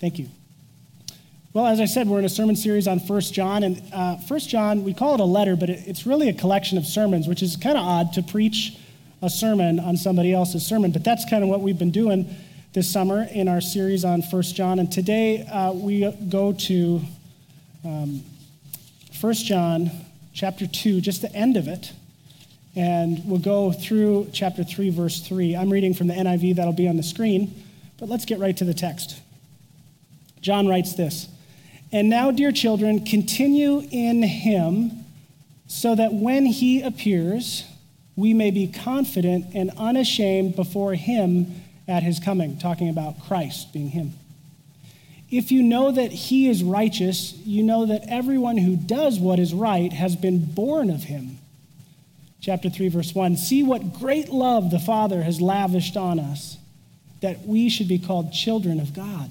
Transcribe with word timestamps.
Thank 0.00 0.18
you. 0.18 0.28
Well, 1.54 1.66
as 1.66 1.80
I 1.80 1.86
said, 1.86 2.06
we're 2.06 2.20
in 2.20 2.24
a 2.24 2.28
sermon 2.28 2.54
series 2.54 2.86
on 2.86 3.00
First 3.00 3.34
John. 3.34 3.64
And 3.64 3.82
uh, 3.92 4.16
1 4.16 4.40
John, 4.40 4.84
we 4.84 4.94
call 4.94 5.14
it 5.14 5.20
a 5.20 5.24
letter, 5.24 5.56
but 5.56 5.70
it, 5.70 5.82
it's 5.86 6.06
really 6.06 6.28
a 6.28 6.32
collection 6.32 6.78
of 6.78 6.86
sermons, 6.86 7.26
which 7.26 7.42
is 7.42 7.56
kind 7.56 7.76
of 7.76 7.84
odd 7.84 8.12
to 8.12 8.22
preach 8.22 8.78
a 9.22 9.30
sermon 9.30 9.80
on 9.80 9.96
somebody 9.96 10.32
else's 10.32 10.64
sermon. 10.64 10.92
But 10.92 11.02
that's 11.02 11.28
kind 11.28 11.42
of 11.42 11.48
what 11.48 11.60
we've 11.60 11.78
been 11.78 11.90
doing 11.90 12.32
this 12.74 12.88
summer 12.88 13.26
in 13.32 13.48
our 13.48 13.60
series 13.60 14.04
on 14.04 14.22
First 14.22 14.54
John. 14.54 14.78
And 14.78 14.92
today 14.92 15.44
uh, 15.46 15.72
we 15.72 16.08
go 16.28 16.52
to 16.52 17.00
um, 17.84 18.22
1 19.20 19.34
John 19.34 19.90
chapter 20.32 20.66
2, 20.66 21.00
just 21.00 21.22
the 21.22 21.34
end 21.34 21.56
of 21.56 21.66
it. 21.66 21.92
And 22.76 23.22
we'll 23.24 23.40
go 23.40 23.72
through 23.72 24.28
chapter 24.32 24.62
3, 24.62 24.90
verse 24.90 25.26
3. 25.26 25.56
I'm 25.56 25.70
reading 25.70 25.94
from 25.94 26.06
the 26.06 26.14
NIV, 26.14 26.54
that'll 26.54 26.72
be 26.72 26.86
on 26.88 26.96
the 26.96 27.02
screen. 27.02 27.64
But 27.98 28.08
let's 28.08 28.26
get 28.26 28.38
right 28.38 28.56
to 28.58 28.64
the 28.64 28.74
text. 28.74 29.20
John 30.40 30.66
writes 30.66 30.94
this 30.94 31.28
And 31.92 32.08
now, 32.08 32.30
dear 32.30 32.52
children, 32.52 33.04
continue 33.04 33.82
in 33.90 34.22
him 34.22 35.04
so 35.66 35.94
that 35.94 36.12
when 36.12 36.46
he 36.46 36.82
appears, 36.82 37.64
we 38.16 38.34
may 38.34 38.50
be 38.50 38.66
confident 38.66 39.46
and 39.54 39.70
unashamed 39.76 40.56
before 40.56 40.94
him 40.94 41.62
at 41.86 42.02
his 42.02 42.18
coming, 42.18 42.58
talking 42.58 42.88
about 42.88 43.20
Christ 43.20 43.72
being 43.72 43.90
him. 43.90 44.14
If 45.30 45.52
you 45.52 45.62
know 45.62 45.92
that 45.92 46.10
he 46.10 46.48
is 46.48 46.64
righteous, 46.64 47.34
you 47.44 47.62
know 47.62 47.86
that 47.86 48.04
everyone 48.08 48.56
who 48.56 48.76
does 48.76 49.20
what 49.20 49.38
is 49.38 49.52
right 49.52 49.92
has 49.92 50.16
been 50.16 50.44
born 50.44 50.88
of 50.88 51.04
him. 51.04 51.38
Chapter 52.40 52.70
3, 52.70 52.88
verse 52.88 53.14
1 53.14 53.36
See 53.36 53.62
what 53.62 53.94
great 53.94 54.30
love 54.30 54.70
the 54.70 54.78
Father 54.78 55.22
has 55.22 55.40
lavished 55.40 55.96
on 55.96 56.18
us, 56.18 56.56
that 57.20 57.46
we 57.46 57.68
should 57.68 57.88
be 57.88 57.98
called 57.98 58.32
children 58.32 58.80
of 58.80 58.94
God. 58.94 59.30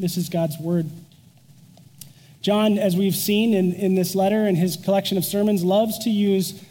This 0.00 0.16
is 0.16 0.30
God's 0.30 0.58
word. 0.58 0.86
John, 2.40 2.78
as 2.78 2.96
we've 2.96 3.14
seen 3.14 3.52
in, 3.52 3.74
in 3.74 3.96
this 3.96 4.14
letter 4.14 4.46
and 4.46 4.56
his 4.56 4.78
collection 4.78 5.18
of 5.18 5.26
sermons, 5.26 5.62
loves 5.62 5.98
to 6.04 6.10
use 6.10 6.64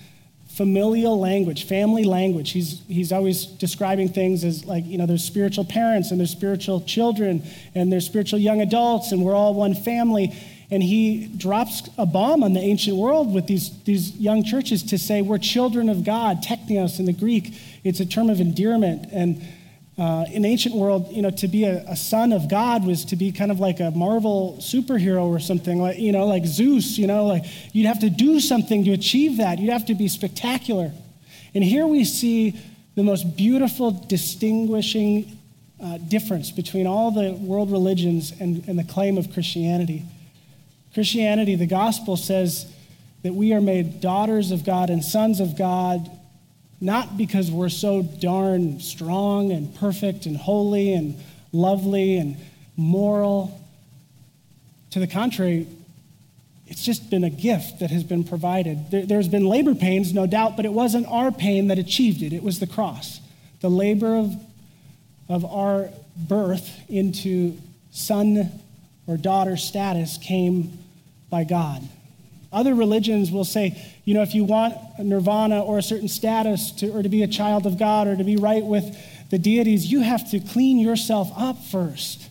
familial 0.48 1.20
language, 1.20 1.68
family 1.68 2.04
language. 2.04 2.52
He's, 2.52 2.82
he's 2.88 3.12
always 3.12 3.46
describing 3.46 4.10
things 4.10 4.44
as 4.44 4.66
like, 4.66 4.84
you 4.88 4.98
know, 4.98 5.06
there's 5.06 5.24
spiritual 5.24 5.64
parents 5.64 6.10
and 6.10 6.20
there's 6.20 6.32
spiritual 6.32 6.82
children 6.82 7.44
and 7.76 7.92
there's 7.92 8.08
spiritual 8.08 8.40
young 8.40 8.62
adults 8.62 9.12
and 9.12 9.24
we're 9.24 9.36
all 9.36 9.54
one 9.54 9.76
family. 9.76 10.36
And 10.72 10.82
he 10.82 11.28
drops 11.28 11.88
a 12.00 12.08
bomb 12.08 12.44
on 12.44 12.54
the 12.54 12.62
ancient 12.62 12.98
world 12.98 13.32
with 13.32 13.46
these, 13.46 13.72
these 13.84 14.16
young 14.18 14.44
churches 14.44 14.82
to 14.84 14.98
say, 14.98 15.22
we're 15.22 15.38
children 15.38 15.88
of 15.88 16.04
God. 16.04 16.42
Teknios 16.42 16.98
in 16.98 17.06
the 17.06 17.14
Greek, 17.14 17.54
it's 17.84 18.00
a 18.00 18.06
term 18.08 18.32
of 18.32 18.42
endearment. 18.42 19.08
And 19.12 19.44
uh, 20.00 20.26
in 20.32 20.46
ancient 20.46 20.74
world, 20.74 21.12
you 21.12 21.22
know, 21.22 21.30
to 21.30 21.48
be 21.50 21.66
a, 21.66 21.84
a, 21.88 21.96
son 21.96 22.32
of 22.32 22.48
God 22.48 22.86
was 22.86 23.04
to 23.06 23.18
be 23.18 23.34
kind 23.34 23.52
of 23.52 23.60
like 23.60 23.82
a 23.82 23.92
Marvel 23.92 24.58
superhero 24.62 25.24
or 25.24 25.40
something, 25.40 25.82
like 25.82 26.00
you 26.00 26.14
know, 26.14 26.26
like 26.26 26.46
Zeus. 26.46 26.98
You 26.98 27.08
know, 27.08 27.26
like 27.26 27.44
you'd 27.74 27.86
have 27.86 28.00
to 28.00 28.10
do 28.10 28.40
something 28.40 28.86
to 28.86 28.92
achieve 28.94 29.38
that. 29.38 29.60
You'd 29.60 29.74
have 29.74 29.88
to 29.88 29.96
be 29.96 30.08
spectacular. 30.08 30.94
And 31.54 31.64
here 31.64 31.86
we 31.86 32.06
see 32.06 32.58
the 32.96 33.04
most 33.04 33.36
beautiful, 33.36 33.92
distinguishing 33.92 35.38
uh, 35.84 35.98
difference 35.98 36.52
between 36.52 36.88
all 36.88 37.12
the 37.12 37.34
world 37.34 37.70
religions 37.70 38.32
and, 38.40 38.66
and 38.70 38.80
the 38.80 38.86
claim 38.86 39.18
of 39.18 39.34
Christianity. 39.34 40.06
Christianity, 40.94 41.56
the 41.56 41.68
gospel 41.68 42.16
says 42.16 42.72
that 43.24 43.34
we 43.34 43.54
are 43.54 43.62
made 43.62 44.00
daughters 44.00 44.52
of 44.52 44.64
God 44.64 44.90
and 44.90 45.04
sons 45.04 45.42
of 45.42 45.58
God 45.58 46.10
not 46.82 47.18
because 47.18 47.52
we're 47.52 47.70
so 47.70 48.02
darn 48.02 48.80
strong 48.80 49.52
and 49.52 49.74
perfect 49.76 50.26
and 50.26 50.38
holy 50.38 50.94
and 50.94 51.16
lovely 51.52 52.18
and 52.18 52.38
moral. 52.78 53.60
To 54.92 55.00
the 55.00 55.08
contrary, 55.08 55.68
it's 56.68 56.84
just 56.84 57.10
been 57.10 57.24
a 57.24 57.30
gift 57.30 57.80
that 57.80 57.90
has 57.90 58.04
been 58.04 58.24
provided. 58.24 58.92
There, 58.92 59.18
has 59.18 59.28
been 59.28 59.46
labor 59.46 59.76
pains, 59.76 60.14
no 60.14 60.26
doubt, 60.26 60.56
but 60.56 60.66
it 60.66 60.74
wasn't 60.74 61.08
our 61.08 61.32
pain 61.32 61.68
that 61.68 61.80
achieved 61.80 62.22
it, 62.22 62.32
it 62.32 62.44
was 62.44 62.60
the 62.60 62.68
cross. 62.68 63.20
The 63.62 63.70
labor 63.70 64.16
of, 64.16 64.36
of 65.28 65.44
our 65.46 65.90
birth 66.16 66.70
into 66.90 67.58
son 67.92 68.52
or 69.08 69.18
daughter 69.18 69.58
status 69.58 70.18
came 70.18 70.78
by 71.30 71.44
God. 71.44 71.82
Other 72.52 72.74
religions 72.74 73.32
will 73.32 73.46
say, 73.46 73.80
you 74.06 74.14
know, 74.14 74.24
if 74.24 74.34
you 74.34 74.44
want 74.44 74.76
nirvana 74.98 75.62
or 75.62 75.78
a 75.78 75.84
certain 75.84 76.08
status 76.08 76.72
to, 76.72 76.90
or 76.90 77.04
to 77.04 77.10
be 77.10 77.22
a 77.22 77.28
child 77.28 77.66
of 77.68 77.78
God 77.78 78.08
or 78.08 78.16
to 78.16 78.24
be 78.24 78.38
right 78.38 78.64
with 78.64 78.98
the 79.30 79.38
deities, 79.38 79.92
you 79.92 80.02
have 80.02 80.30
to 80.32 80.40
clean 80.40 80.80
yourself 80.80 81.30
up 81.38 81.64
first. 81.66 82.28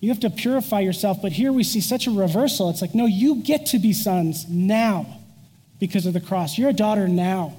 You 0.00 0.10
have 0.10 0.20
to 0.20 0.30
purify 0.30 0.80
yourself. 0.80 1.22
But 1.22 1.32
here 1.32 1.52
we 1.52 1.64
see 1.64 1.80
such 1.80 2.06
a 2.06 2.10
reversal. 2.10 2.68
It's 2.68 2.82
like, 2.82 2.94
no, 2.94 3.06
you 3.06 3.36
get 3.36 3.66
to 3.66 3.78
be 3.78 3.94
sons 3.94 4.46
now 4.48 5.20
because 5.80 6.04
of 6.04 6.12
the 6.12 6.20
cross. 6.20 6.58
You're 6.58 6.70
a 6.70 6.74
daughter 6.74 7.08
now 7.08 7.56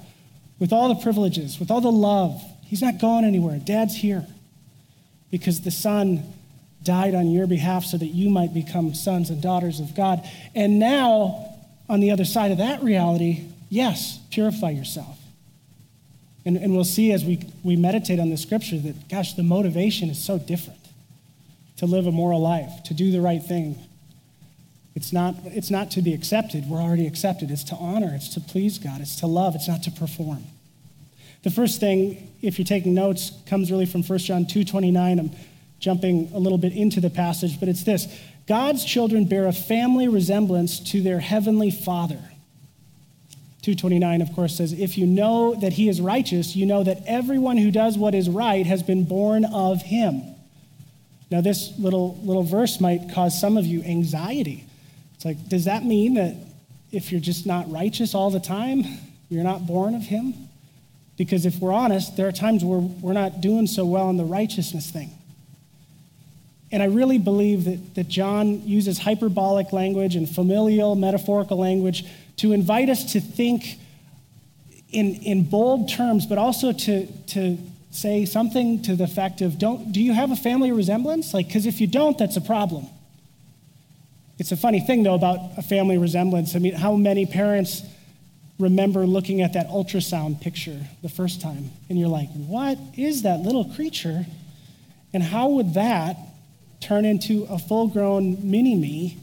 with 0.60 0.72
all 0.72 0.88
the 0.94 1.02
privileges, 1.02 1.58
with 1.58 1.70
all 1.70 1.80
the 1.80 1.90
love. 1.90 2.40
He's 2.64 2.82
not 2.82 2.98
going 2.98 3.24
anywhere. 3.24 3.58
Dad's 3.58 3.96
here 3.96 4.24
because 5.30 5.62
the 5.62 5.70
Son 5.72 6.22
died 6.82 7.14
on 7.14 7.30
your 7.30 7.48
behalf 7.48 7.84
so 7.84 7.96
that 7.96 8.06
you 8.06 8.30
might 8.30 8.54
become 8.54 8.94
sons 8.94 9.30
and 9.30 9.42
daughters 9.42 9.80
of 9.80 9.96
God. 9.96 10.22
And 10.54 10.78
now 10.78 11.57
on 11.88 12.00
the 12.00 12.10
other 12.10 12.24
side 12.24 12.50
of 12.50 12.58
that 12.58 12.82
reality, 12.82 13.46
yes, 13.70 14.20
purify 14.30 14.70
yourself. 14.70 15.18
And, 16.44 16.56
and 16.56 16.74
we'll 16.74 16.84
see 16.84 17.12
as 17.12 17.24
we, 17.24 17.40
we 17.62 17.76
meditate 17.76 18.18
on 18.20 18.30
the 18.30 18.36
scripture 18.36 18.78
that, 18.78 19.08
gosh, 19.08 19.34
the 19.34 19.42
motivation 19.42 20.08
is 20.08 20.22
so 20.22 20.38
different 20.38 20.78
to 21.78 21.86
live 21.86 22.06
a 22.06 22.12
moral 22.12 22.40
life, 22.40 22.82
to 22.84 22.94
do 22.94 23.10
the 23.10 23.20
right 23.20 23.42
thing. 23.42 23.78
It's 24.94 25.12
not, 25.12 25.34
it's 25.44 25.70
not 25.70 25.90
to 25.92 26.02
be 26.02 26.12
accepted. 26.12 26.68
We're 26.68 26.80
already 26.80 27.06
accepted. 27.06 27.50
It's 27.50 27.64
to 27.64 27.76
honor. 27.76 28.12
It's 28.14 28.28
to 28.34 28.40
please 28.40 28.78
God. 28.78 29.00
It's 29.00 29.16
to 29.16 29.26
love. 29.26 29.54
It's 29.54 29.68
not 29.68 29.82
to 29.84 29.90
perform. 29.90 30.44
The 31.44 31.50
first 31.50 31.78
thing, 31.78 32.32
if 32.42 32.58
you're 32.58 32.66
taking 32.66 32.94
notes, 32.94 33.32
comes 33.46 33.70
really 33.70 33.86
from 33.86 34.02
1 34.02 34.18
John 34.18 34.44
2.29. 34.44 35.20
I'm 35.20 35.30
jumping 35.78 36.30
a 36.34 36.38
little 36.38 36.58
bit 36.58 36.72
into 36.72 37.00
the 37.00 37.10
passage, 37.10 37.60
but 37.60 37.68
it's 37.68 37.84
this. 37.84 38.06
God's 38.46 38.84
children 38.84 39.26
bear 39.26 39.46
a 39.46 39.52
family 39.52 40.08
resemblance 40.08 40.80
to 40.92 41.02
their 41.02 41.20
heavenly 41.20 41.70
Father. 41.70 42.20
229, 43.62 44.22
of 44.22 44.32
course, 44.32 44.56
says, 44.56 44.72
If 44.72 44.96
you 44.96 45.06
know 45.06 45.54
that 45.56 45.74
he 45.74 45.88
is 45.88 46.00
righteous, 46.00 46.56
you 46.56 46.64
know 46.64 46.82
that 46.84 47.02
everyone 47.06 47.58
who 47.58 47.70
does 47.70 47.98
what 47.98 48.14
is 48.14 48.28
right 48.28 48.64
has 48.64 48.82
been 48.82 49.04
born 49.04 49.44
of 49.44 49.82
him. 49.82 50.22
Now, 51.30 51.42
this 51.42 51.78
little, 51.78 52.18
little 52.22 52.42
verse 52.42 52.80
might 52.80 53.10
cause 53.12 53.38
some 53.38 53.58
of 53.58 53.66
you 53.66 53.82
anxiety. 53.82 54.64
It's 55.14 55.24
like, 55.24 55.48
does 55.48 55.66
that 55.66 55.84
mean 55.84 56.14
that 56.14 56.36
if 56.90 57.12
you're 57.12 57.20
just 57.20 57.44
not 57.44 57.70
righteous 57.70 58.14
all 58.14 58.30
the 58.30 58.40
time, 58.40 58.84
you're 59.28 59.44
not 59.44 59.66
born 59.66 59.94
of 59.94 60.02
him? 60.02 60.48
Because 61.18 61.44
if 61.44 61.58
we're 61.58 61.72
honest, 61.72 62.16
there 62.16 62.28
are 62.28 62.32
times 62.32 62.64
where 62.64 62.78
we're 62.78 63.12
not 63.12 63.40
doing 63.40 63.66
so 63.66 63.84
well 63.84 64.08
in 64.08 64.16
the 64.16 64.24
righteousness 64.24 64.90
thing. 64.90 65.10
And 66.70 66.82
I 66.82 66.86
really 66.86 67.18
believe 67.18 67.64
that, 67.64 67.94
that 67.94 68.08
John 68.08 68.66
uses 68.66 68.98
hyperbolic 68.98 69.72
language 69.72 70.16
and 70.16 70.28
familial, 70.28 70.94
metaphorical 70.94 71.56
language 71.56 72.04
to 72.36 72.52
invite 72.52 72.88
us 72.88 73.12
to 73.12 73.20
think 73.20 73.78
in, 74.90 75.14
in 75.16 75.44
bold 75.44 75.88
terms, 75.88 76.26
but 76.26 76.38
also 76.38 76.72
to, 76.72 77.06
to 77.28 77.58
say 77.90 78.24
something 78.24 78.82
to 78.82 78.96
the 78.96 79.04
effect 79.04 79.40
of 79.40 79.58
don't, 79.58 79.92
do 79.92 80.02
you 80.02 80.12
have 80.12 80.30
a 80.30 80.36
family 80.36 80.72
resemblance? 80.72 81.32
Like, 81.32 81.46
because 81.46 81.66
if 81.66 81.80
you 81.80 81.86
don't, 81.86 82.18
that's 82.18 82.36
a 82.36 82.40
problem. 82.40 82.86
It's 84.38 84.52
a 84.52 84.56
funny 84.56 84.80
thing, 84.80 85.02
though, 85.02 85.14
about 85.14 85.58
a 85.58 85.62
family 85.62 85.98
resemblance. 85.98 86.54
I 86.54 86.58
mean, 86.58 86.74
how 86.74 86.94
many 86.94 87.26
parents 87.26 87.82
remember 88.58 89.06
looking 89.06 89.40
at 89.40 89.54
that 89.54 89.68
ultrasound 89.68 90.40
picture 90.40 90.78
the 91.02 91.08
first 91.08 91.40
time? 91.40 91.70
And 91.88 91.98
you're 91.98 92.08
like, 92.08 92.30
what 92.32 92.78
is 92.96 93.22
that 93.22 93.40
little 93.40 93.64
creature? 93.64 94.26
And 95.12 95.22
how 95.22 95.48
would 95.50 95.74
that 95.74 96.16
turn 96.80 97.04
into 97.04 97.46
a 97.50 97.58
full 97.58 97.88
grown 97.88 98.50
mini 98.50 98.74
me. 98.74 99.18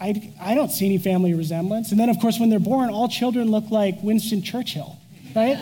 I, 0.00 0.32
I 0.40 0.54
don't 0.54 0.70
see 0.70 0.86
any 0.86 0.98
family 0.98 1.34
resemblance. 1.34 1.90
And 1.90 2.00
then, 2.00 2.08
of 2.08 2.18
course, 2.18 2.38
when 2.38 2.48
they're 2.48 2.58
born, 2.58 2.90
all 2.90 3.08
children 3.08 3.50
look 3.50 3.70
like 3.70 3.96
Winston 4.02 4.42
Churchill, 4.42 4.98
right? 5.34 5.58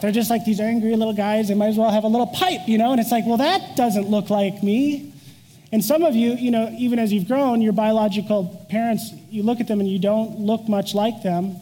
they're 0.00 0.12
just 0.12 0.30
like 0.30 0.44
these 0.44 0.60
angry 0.60 0.94
little 0.94 1.14
guys. 1.14 1.48
They 1.48 1.54
might 1.54 1.68
as 1.68 1.76
well 1.76 1.90
have 1.90 2.04
a 2.04 2.08
little 2.08 2.26
pipe, 2.26 2.60
you 2.66 2.78
know? 2.78 2.92
And 2.92 3.00
it's 3.00 3.10
like, 3.10 3.26
well, 3.26 3.38
that 3.38 3.76
doesn't 3.76 4.08
look 4.08 4.30
like 4.30 4.62
me. 4.62 5.12
And 5.72 5.84
some 5.84 6.02
of 6.02 6.14
you, 6.14 6.34
you 6.34 6.50
know, 6.50 6.74
even 6.78 6.98
as 6.98 7.12
you've 7.12 7.26
grown, 7.26 7.60
your 7.60 7.72
biological 7.72 8.66
parents, 8.70 9.10
you 9.30 9.42
look 9.42 9.60
at 9.60 9.68
them 9.68 9.80
and 9.80 9.88
you 9.88 9.98
don't 9.98 10.38
look 10.38 10.68
much 10.68 10.94
like 10.94 11.22
them. 11.22 11.56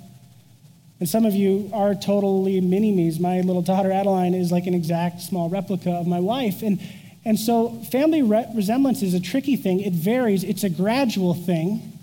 And 1.01 1.09
some 1.09 1.25
of 1.25 1.35
you 1.35 1.71
are 1.73 1.95
totally 1.95 2.61
mini 2.61 2.93
me's. 2.93 3.19
My 3.19 3.41
little 3.41 3.63
daughter 3.63 3.91
Adeline 3.91 4.35
is 4.35 4.53
like 4.53 4.67
an 4.67 4.75
exact 4.75 5.21
small 5.23 5.49
replica 5.49 5.91
of 5.93 6.07
my 6.07 6.21
wife. 6.21 6.63
And, 6.63 6.81
and 7.25 7.39
so 7.39 7.71
family 7.91 8.23
re- 8.23 8.47
resemblance 8.55 9.03
is 9.03 9.15
a 9.15 9.21
tricky 9.21 9.57
thing. 9.57 9.81
It 9.81 9.93
varies, 9.93 10.45
it's 10.45 10.65
a 10.65 10.71
gradual 10.71 11.35
thing. 11.35 11.99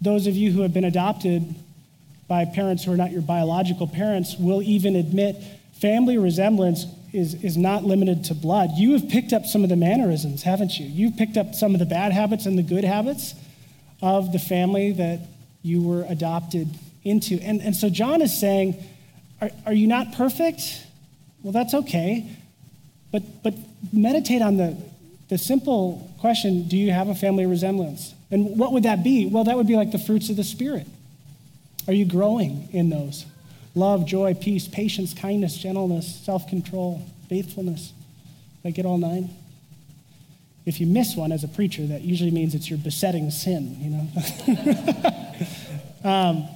Those 0.00 0.26
of 0.26 0.34
you 0.34 0.52
who 0.52 0.62
have 0.62 0.72
been 0.72 0.84
adopted 0.84 1.54
by 2.26 2.44
parents 2.44 2.84
who 2.84 2.92
are 2.92 2.96
not 2.96 3.10
your 3.10 3.22
biological 3.22 3.86
parents 3.86 4.36
will 4.38 4.62
even 4.62 4.96
admit 4.96 5.36
family 5.80 6.16
resemblance 6.16 6.86
is, 7.12 7.34
is 7.42 7.56
not 7.56 7.84
limited 7.84 8.24
to 8.24 8.34
blood. 8.34 8.70
You 8.76 8.92
have 8.92 9.08
picked 9.08 9.32
up 9.32 9.44
some 9.44 9.62
of 9.64 9.68
the 9.68 9.76
mannerisms, 9.76 10.42
haven't 10.42 10.78
you? 10.78 10.86
You've 10.86 11.16
picked 11.16 11.36
up 11.36 11.54
some 11.54 11.74
of 11.74 11.80
the 11.80 11.86
bad 11.86 12.12
habits 12.12 12.46
and 12.46 12.56
the 12.56 12.62
good 12.62 12.84
habits 12.84 13.34
of 14.00 14.32
the 14.32 14.38
family 14.38 14.92
that 14.92 15.20
you 15.62 15.82
were 15.82 16.04
adopted 16.04 16.68
into. 17.04 17.38
And, 17.40 17.60
and 17.60 17.74
so 17.74 17.90
John 17.90 18.22
is 18.22 18.38
saying, 18.38 18.82
are, 19.40 19.50
are 19.66 19.72
you 19.72 19.86
not 19.86 20.12
perfect? 20.12 20.86
Well, 21.42 21.52
that's 21.52 21.74
okay. 21.74 22.36
But, 23.12 23.42
but 23.42 23.54
meditate 23.92 24.42
on 24.42 24.56
the, 24.56 24.76
the 25.28 25.38
simple 25.38 26.12
question 26.20 26.68
do 26.68 26.76
you 26.76 26.92
have 26.92 27.08
a 27.08 27.14
family 27.14 27.46
resemblance? 27.46 28.14
And 28.30 28.58
what 28.58 28.72
would 28.72 28.84
that 28.84 29.02
be? 29.02 29.26
Well, 29.26 29.44
that 29.44 29.56
would 29.56 29.66
be 29.66 29.76
like 29.76 29.90
the 29.90 29.98
fruits 29.98 30.30
of 30.30 30.36
the 30.36 30.44
Spirit. 30.44 30.86
Are 31.88 31.92
you 31.92 32.04
growing 32.04 32.68
in 32.72 32.90
those? 32.90 33.26
Love, 33.74 34.06
joy, 34.06 34.34
peace, 34.34 34.68
patience, 34.68 35.14
kindness, 35.14 35.56
gentleness, 35.56 36.20
self 36.24 36.48
control, 36.48 37.02
faithfulness. 37.28 37.92
Did 38.62 38.68
I 38.68 38.70
get 38.72 38.86
all 38.86 38.98
nine? 38.98 39.30
If 40.66 40.80
you 40.80 40.86
miss 40.86 41.16
one 41.16 41.32
as 41.32 41.42
a 41.42 41.48
preacher, 41.48 41.86
that 41.86 42.02
usually 42.02 42.30
means 42.30 42.54
it's 42.54 42.68
your 42.68 42.78
besetting 42.78 43.30
sin, 43.30 43.76
you 43.80 43.90
know? 43.90 45.48
um, 46.10 46.48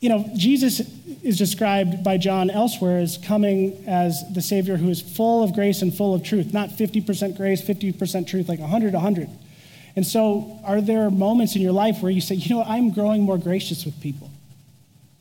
you 0.00 0.08
know, 0.08 0.28
Jesus 0.34 0.80
is 1.22 1.38
described 1.38 2.02
by 2.02 2.16
John 2.16 2.50
elsewhere 2.50 2.98
as 2.98 3.16
coming 3.16 3.84
as 3.86 4.22
the 4.32 4.42
Savior 4.42 4.76
who 4.76 4.88
is 4.88 5.00
full 5.00 5.44
of 5.44 5.54
grace 5.54 5.82
and 5.82 5.94
full 5.94 6.14
of 6.14 6.22
truth, 6.24 6.52
not 6.52 6.70
50% 6.70 7.36
grace, 7.36 7.62
50% 7.62 8.26
truth, 8.26 8.48
like 8.48 8.58
100 8.58 8.92
100. 8.92 9.28
And 9.94 10.06
so, 10.06 10.58
are 10.64 10.80
there 10.80 11.10
moments 11.10 11.54
in 11.54 11.62
your 11.62 11.72
life 11.72 12.02
where 12.02 12.10
you 12.10 12.20
say, 12.20 12.36
you 12.36 12.54
know, 12.54 12.62
I'm 12.62 12.90
growing 12.90 13.22
more 13.22 13.38
gracious 13.38 13.84
with 13.84 14.00
people? 14.00 14.30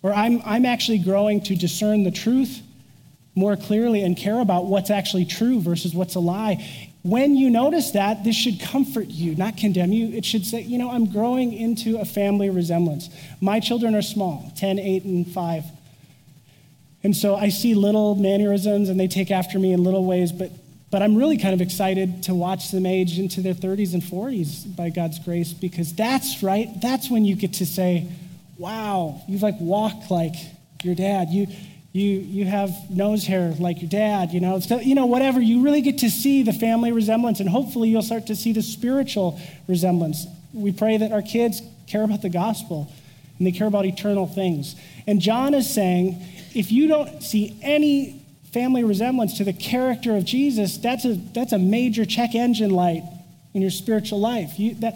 Or 0.01 0.13
I'm, 0.13 0.41
I'm 0.45 0.65
actually 0.65 0.99
growing 0.99 1.41
to 1.43 1.55
discern 1.55 2.03
the 2.03 2.11
truth 2.11 2.61
more 3.35 3.55
clearly 3.55 4.01
and 4.01 4.17
care 4.17 4.39
about 4.39 4.65
what's 4.65 4.89
actually 4.89 5.25
true 5.25 5.59
versus 5.59 5.93
what's 5.93 6.15
a 6.15 6.19
lie. 6.19 6.65
When 7.03 7.35
you 7.35 7.49
notice 7.49 7.91
that, 7.91 8.23
this 8.23 8.35
should 8.35 8.59
comfort 8.59 9.07
you, 9.07 9.35
not 9.35 9.57
condemn 9.57 9.91
you. 9.91 10.15
It 10.15 10.25
should 10.25 10.45
say, 10.45 10.61
you 10.61 10.77
know, 10.77 10.89
I'm 10.89 11.11
growing 11.11 11.53
into 11.53 11.97
a 11.97 12.05
family 12.05 12.49
resemblance. 12.49 13.09
My 13.39 13.59
children 13.59 13.95
are 13.95 14.01
small 14.01 14.51
10, 14.57 14.79
8, 14.79 15.03
and 15.03 15.27
5. 15.27 15.63
And 17.03 17.15
so 17.15 17.35
I 17.35 17.49
see 17.49 17.73
little 17.73 18.15
mannerisms 18.15 18.89
and 18.89 18.99
they 18.99 19.07
take 19.07 19.31
after 19.31 19.57
me 19.57 19.73
in 19.73 19.83
little 19.83 20.05
ways, 20.05 20.31
but, 20.31 20.51
but 20.91 21.01
I'm 21.01 21.15
really 21.15 21.37
kind 21.37 21.53
of 21.53 21.61
excited 21.61 22.23
to 22.23 22.35
watch 22.35 22.71
them 22.71 22.85
age 22.85 23.17
into 23.17 23.41
their 23.41 23.55
30s 23.55 23.93
and 23.93 24.03
40s 24.03 24.75
by 24.75 24.89
God's 24.89 25.17
grace 25.19 25.53
because 25.53 25.93
that's 25.93 26.43
right. 26.43 26.69
That's 26.81 27.09
when 27.09 27.25
you 27.25 27.35
get 27.35 27.53
to 27.53 27.65
say, 27.65 28.07
wow, 28.57 29.21
you've 29.27 29.41
like 29.41 29.59
walked 29.59 30.11
like 30.11 30.35
your 30.83 30.93
dad. 30.93 31.29
You, 31.29 31.47
you, 31.91 32.19
you 32.19 32.45
have 32.45 32.71
nose 32.89 33.25
hair 33.25 33.53
like 33.59 33.81
your 33.81 33.89
dad, 33.89 34.31
you 34.31 34.39
know, 34.39 34.59
so, 34.59 34.79
you 34.79 34.95
know, 34.95 35.07
whatever. 35.07 35.41
You 35.41 35.63
really 35.63 35.81
get 35.81 35.97
to 35.99 36.09
see 36.09 36.43
the 36.43 36.53
family 36.53 36.91
resemblance, 36.91 37.39
and 37.39 37.49
hopefully 37.49 37.89
you'll 37.89 38.01
start 38.01 38.27
to 38.27 38.35
see 38.35 38.53
the 38.53 38.61
spiritual 38.61 39.39
resemblance. 39.67 40.25
We 40.53 40.71
pray 40.71 40.97
that 40.97 41.11
our 41.11 41.21
kids 41.21 41.61
care 41.87 42.03
about 42.03 42.21
the 42.21 42.29
gospel 42.29 42.91
and 43.37 43.47
they 43.47 43.51
care 43.51 43.67
about 43.67 43.85
eternal 43.85 44.27
things. 44.27 44.75
And 45.07 45.19
John 45.19 45.53
is 45.53 45.73
saying, 45.73 46.23
if 46.53 46.71
you 46.71 46.87
don't 46.87 47.21
see 47.21 47.57
any 47.61 48.21
family 48.51 48.83
resemblance 48.83 49.37
to 49.37 49.43
the 49.43 49.53
character 49.53 50.15
of 50.15 50.25
Jesus, 50.25 50.77
that's 50.77 51.05
a, 51.05 51.13
that's 51.33 51.53
a 51.53 51.59
major 51.59 52.05
check 52.05 52.35
engine 52.35 52.71
light 52.71 53.03
in 53.53 53.61
your 53.61 53.71
spiritual 53.71 54.19
life. 54.19 54.59
You, 54.59 54.75
that, 54.75 54.95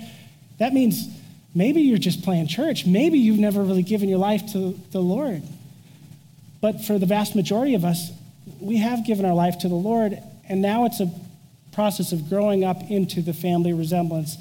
that 0.60 0.74
means 0.74 1.08
maybe 1.54 1.82
you're 1.82 1.98
just 1.98 2.24
playing 2.24 2.48
church. 2.48 2.86
Maybe 2.86 3.18
you've 3.18 3.40
never 3.40 3.64
really 3.64 3.84
given 3.84 4.10
your 4.10 4.20
life 4.20 4.52
to 4.54 4.80
the 4.92 5.00
Lord. 5.00 5.42
But 6.62 6.84
for 6.84 7.00
the 7.00 7.06
vast 7.06 7.36
majority 7.36 7.76
of 7.76 7.86
us, 7.86 8.12
we 8.60 8.78
have 8.78 9.06
given 9.06 9.26
our 9.26 9.34
life 9.34 9.60
to 9.60 9.70
the 9.70 9.76
Lord, 9.76 10.18
and 10.48 10.62
now 10.62 10.86
it's 10.86 11.00
a 11.00 11.12
process 11.72 12.12
of 12.12 12.30
growing 12.30 12.64
up 12.64 12.90
into 12.90 13.22
the 13.22 13.34
family 13.34 13.74
resemblance 13.74 14.38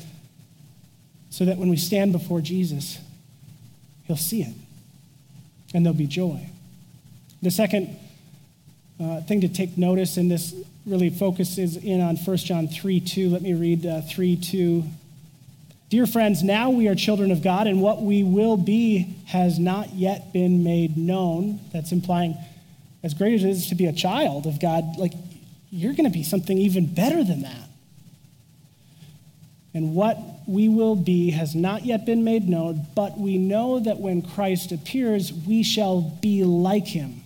so 1.30 1.44
that 1.44 1.58
when 1.58 1.68
we 1.68 1.76
stand 1.76 2.12
before 2.12 2.40
Jesus, 2.40 2.98
he'll 4.04 4.16
see 4.16 4.42
it 4.42 4.54
and 5.74 5.84
there'll 5.84 5.98
be 5.98 6.06
joy. 6.06 6.48
The 7.44 7.50
second 7.50 7.94
uh, 8.98 9.20
thing 9.20 9.42
to 9.42 9.48
take 9.48 9.76
notice, 9.76 10.16
and 10.16 10.30
this 10.30 10.54
really 10.86 11.10
focuses 11.10 11.76
in 11.76 12.00
on 12.00 12.16
1 12.16 12.36
John 12.38 12.68
3 12.68 13.00
2. 13.00 13.28
Let 13.28 13.42
me 13.42 13.52
read 13.52 13.84
uh, 13.84 14.00
3 14.00 14.36
2 14.36 14.82
Dear 15.90 16.06
friends, 16.06 16.42
now 16.42 16.70
we 16.70 16.88
are 16.88 16.94
children 16.94 17.30
of 17.30 17.42
God, 17.42 17.66
and 17.66 17.82
what 17.82 18.00
we 18.00 18.22
will 18.22 18.56
be 18.56 19.14
has 19.26 19.58
not 19.58 19.92
yet 19.92 20.32
been 20.32 20.64
made 20.64 20.96
known. 20.96 21.60
That's 21.70 21.92
implying, 21.92 22.34
as 23.02 23.12
great 23.12 23.34
as 23.34 23.44
it 23.44 23.50
is 23.50 23.66
to 23.68 23.74
be 23.74 23.84
a 23.84 23.92
child 23.92 24.46
of 24.46 24.58
God, 24.58 24.96
like 24.96 25.12
you're 25.70 25.92
going 25.92 26.10
to 26.10 26.18
be 26.18 26.22
something 26.22 26.56
even 26.56 26.86
better 26.86 27.22
than 27.22 27.42
that. 27.42 27.68
And 29.74 29.94
what 29.94 30.18
we 30.46 30.70
will 30.70 30.96
be 30.96 31.32
has 31.32 31.54
not 31.54 31.84
yet 31.84 32.06
been 32.06 32.24
made 32.24 32.48
known, 32.48 32.86
but 32.94 33.18
we 33.18 33.36
know 33.36 33.80
that 33.80 34.00
when 34.00 34.22
Christ 34.22 34.72
appears, 34.72 35.30
we 35.30 35.62
shall 35.62 36.00
be 36.00 36.42
like 36.42 36.86
him. 36.86 37.23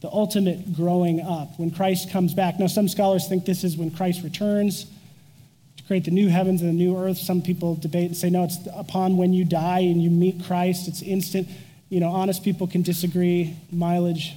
The 0.00 0.08
ultimate 0.08 0.74
growing 0.74 1.20
up. 1.20 1.58
When 1.58 1.70
Christ 1.70 2.10
comes 2.10 2.34
back. 2.34 2.58
Now, 2.58 2.66
some 2.66 2.88
scholars 2.88 3.28
think 3.28 3.44
this 3.44 3.64
is 3.64 3.76
when 3.76 3.90
Christ 3.90 4.22
returns 4.22 4.86
to 5.76 5.84
create 5.84 6.04
the 6.04 6.10
new 6.10 6.28
heavens 6.28 6.60
and 6.60 6.70
the 6.70 6.74
new 6.74 6.96
earth. 6.98 7.18
Some 7.18 7.42
people 7.42 7.76
debate 7.76 8.06
and 8.06 8.16
say, 8.16 8.30
no, 8.30 8.44
it's 8.44 8.58
upon 8.74 9.16
when 9.16 9.32
you 9.32 9.44
die 9.44 9.80
and 9.80 10.02
you 10.02 10.10
meet 10.10 10.44
Christ, 10.44 10.88
it's 10.88 11.02
instant. 11.02 11.48
You 11.88 12.00
know, 12.00 12.10
honest 12.10 12.42
people 12.42 12.66
can 12.66 12.82
disagree, 12.82 13.56
mileage 13.70 14.34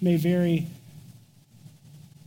may 0.00 0.16
vary. 0.16 0.66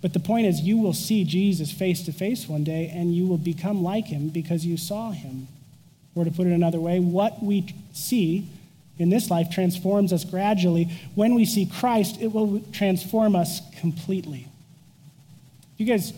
But 0.01 0.13
the 0.13 0.19
point 0.19 0.47
is, 0.47 0.61
you 0.61 0.77
will 0.77 0.93
see 0.93 1.23
Jesus 1.23 1.71
face 1.71 2.03
to 2.03 2.11
face 2.11 2.47
one 2.47 2.63
day 2.63 2.91
and 2.93 3.15
you 3.15 3.27
will 3.27 3.37
become 3.37 3.83
like 3.83 4.05
him 4.05 4.29
because 4.29 4.65
you 4.65 4.77
saw 4.77 5.11
him. 5.11 5.47
Or 6.15 6.25
to 6.25 6.31
put 6.31 6.47
it 6.47 6.53
another 6.53 6.79
way, 6.79 6.99
what 6.99 7.43
we 7.43 7.73
see 7.93 8.49
in 8.99 9.09
this 9.09 9.29
life 9.29 9.49
transforms 9.51 10.11
us 10.11 10.23
gradually. 10.23 10.89
When 11.15 11.35
we 11.35 11.45
see 11.45 11.65
Christ, 11.65 12.21
it 12.21 12.31
will 12.31 12.61
transform 12.71 13.35
us 13.35 13.61
completely. 13.79 14.47
You 15.77 15.85
guys 15.85 16.13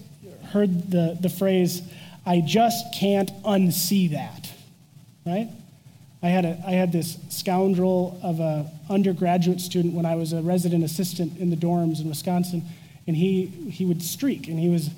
heard 0.51 0.89
the, 0.89 1.17
the 1.19 1.29
phrase, 1.29 1.81
I 2.25 2.41
just 2.41 2.93
can't 2.93 3.31
unsee 3.43 4.11
that, 4.11 4.51
right? 5.25 5.49
I 6.21 6.27
had, 6.27 6.45
a, 6.45 6.61
I 6.65 6.71
had 6.71 6.91
this 6.91 7.17
scoundrel 7.29 8.19
of 8.21 8.39
an 8.39 8.67
undergraduate 8.89 9.61
student 9.61 9.93
when 9.93 10.05
I 10.05 10.15
was 10.15 10.33
a 10.33 10.41
resident 10.41 10.83
assistant 10.83 11.37
in 11.37 11.49
the 11.49 11.55
dorms 11.55 12.01
in 12.01 12.09
Wisconsin, 12.09 12.63
and 13.07 13.15
he, 13.15 13.45
he 13.45 13.85
would 13.85 14.03
streak, 14.03 14.47
and 14.47 14.59
he 14.59 14.69
was, 14.69 14.89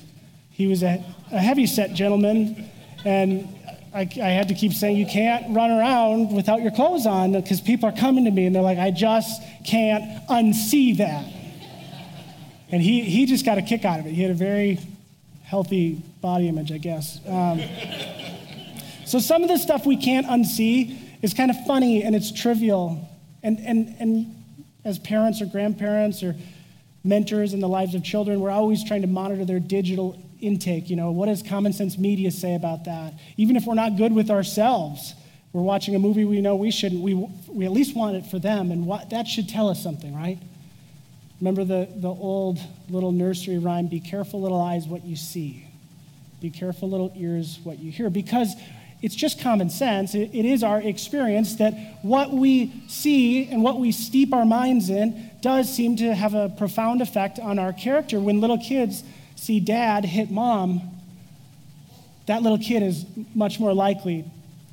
he 0.49 0.67
was 0.67 0.83
a, 0.83 1.03
a 1.31 1.39
heavy 1.39 1.67
set 1.67 1.93
gentleman, 1.93 2.69
and 3.05 3.47
I, 3.93 4.01
I, 4.01 4.29
had 4.29 4.47
to 4.47 4.53
keep 4.53 4.73
saying, 4.73 4.97
You 4.97 5.05
can't 5.05 5.53
run 5.55 5.69
around 5.69 6.33
without 6.33 6.61
your 6.61 6.71
clothes 6.71 7.05
on 7.05 7.33
because 7.33 7.59
people 7.59 7.89
are 7.89 7.95
coming 7.95 8.25
to 8.25 8.31
me 8.31 8.45
and 8.45 8.55
they're 8.55 8.61
like, 8.61 8.77
I 8.77 8.91
just 8.91 9.41
can't 9.65 10.25
unsee 10.27 10.97
that. 10.97 11.25
And 12.71 12.81
he, 12.81 13.01
he 13.01 13.25
just 13.25 13.45
got 13.45 13.57
a 13.57 13.61
kick 13.61 13.83
out 13.83 13.99
of 13.99 14.05
it. 14.05 14.11
He 14.13 14.21
had 14.21 14.31
a 14.31 14.35
very 14.35 14.79
healthy 15.43 16.01
body 16.21 16.47
image, 16.47 16.71
I 16.71 16.77
guess. 16.77 17.19
Um, 17.27 17.61
so 19.05 19.19
some 19.19 19.43
of 19.43 19.49
the 19.49 19.57
stuff 19.57 19.85
we 19.85 19.97
can't 19.97 20.25
unsee 20.25 20.97
is 21.21 21.33
kind 21.33 21.51
of 21.51 21.57
funny 21.65 22.03
and 22.03 22.15
it's 22.15 22.31
trivial. 22.31 23.09
And, 23.43 23.59
and, 23.59 23.95
and 23.99 24.43
as 24.85 24.99
parents 24.99 25.41
or 25.41 25.47
grandparents 25.47 26.23
or 26.23 26.35
mentors 27.03 27.53
in 27.53 27.59
the 27.59 27.67
lives 27.67 27.93
of 27.93 28.03
children, 28.05 28.39
we're 28.39 28.51
always 28.51 28.85
trying 28.85 29.01
to 29.01 29.07
monitor 29.07 29.43
their 29.43 29.59
digital 29.59 30.17
intake. 30.41 30.89
You 30.89 30.95
know, 30.95 31.11
what 31.11 31.27
does 31.27 31.43
common 31.43 31.73
sense 31.73 31.97
media 31.97 32.31
say 32.31 32.55
about 32.55 32.85
that? 32.85 33.13
Even 33.37 33.55
if 33.55 33.65
we're 33.65 33.75
not 33.75 33.97
good 33.97 34.13
with 34.13 34.29
ourselves, 34.29 35.13
we're 35.53 35.61
watching 35.61 35.95
a 35.95 35.99
movie 35.99 36.25
we 36.25 36.41
know 36.41 36.55
we 36.55 36.71
shouldn't, 36.71 37.01
we, 37.01 37.13
we 37.47 37.65
at 37.65 37.71
least 37.71 37.95
want 37.95 38.15
it 38.15 38.25
for 38.25 38.39
them, 38.39 38.71
and 38.71 38.85
what, 38.85 39.09
that 39.09 39.27
should 39.27 39.49
tell 39.49 39.69
us 39.69 39.81
something, 39.81 40.15
right? 40.15 40.39
Remember 41.41 41.63
the, 41.63 41.89
the 41.95 42.07
old 42.07 42.59
little 42.89 43.11
nursery 43.11 43.57
rhyme 43.57 43.87
be 43.87 43.99
careful, 43.99 44.41
little 44.41 44.61
eyes, 44.61 44.85
what 44.85 45.03
you 45.03 45.15
see. 45.15 45.65
Be 46.39 46.51
careful, 46.51 46.89
little 46.89 47.11
ears, 47.15 47.59
what 47.63 47.79
you 47.79 47.91
hear. 47.91 48.09
Because 48.09 48.55
it's 49.01 49.15
just 49.15 49.41
common 49.41 49.69
sense. 49.69 50.13
It, 50.13 50.29
it 50.33 50.45
is 50.45 50.63
our 50.63 50.79
experience 50.79 51.55
that 51.55 51.73
what 52.03 52.31
we 52.31 52.71
see 52.87 53.47
and 53.47 53.63
what 53.63 53.79
we 53.79 53.91
steep 53.91 54.33
our 54.33 54.45
minds 54.45 54.89
in 54.89 55.31
does 55.41 55.73
seem 55.73 55.97
to 55.97 56.13
have 56.13 56.35
a 56.35 56.49
profound 56.49 57.01
effect 57.01 57.39
on 57.39 57.57
our 57.57 57.73
character. 57.73 58.19
When 58.19 58.39
little 58.39 58.59
kids 58.59 59.03
see 59.41 59.59
dad 59.59 60.05
hit 60.05 60.29
mom, 60.29 60.83
that 62.27 62.43
little 62.43 62.59
kid 62.59 62.83
is 62.83 63.07
much 63.33 63.59
more 63.59 63.73
likely 63.73 64.23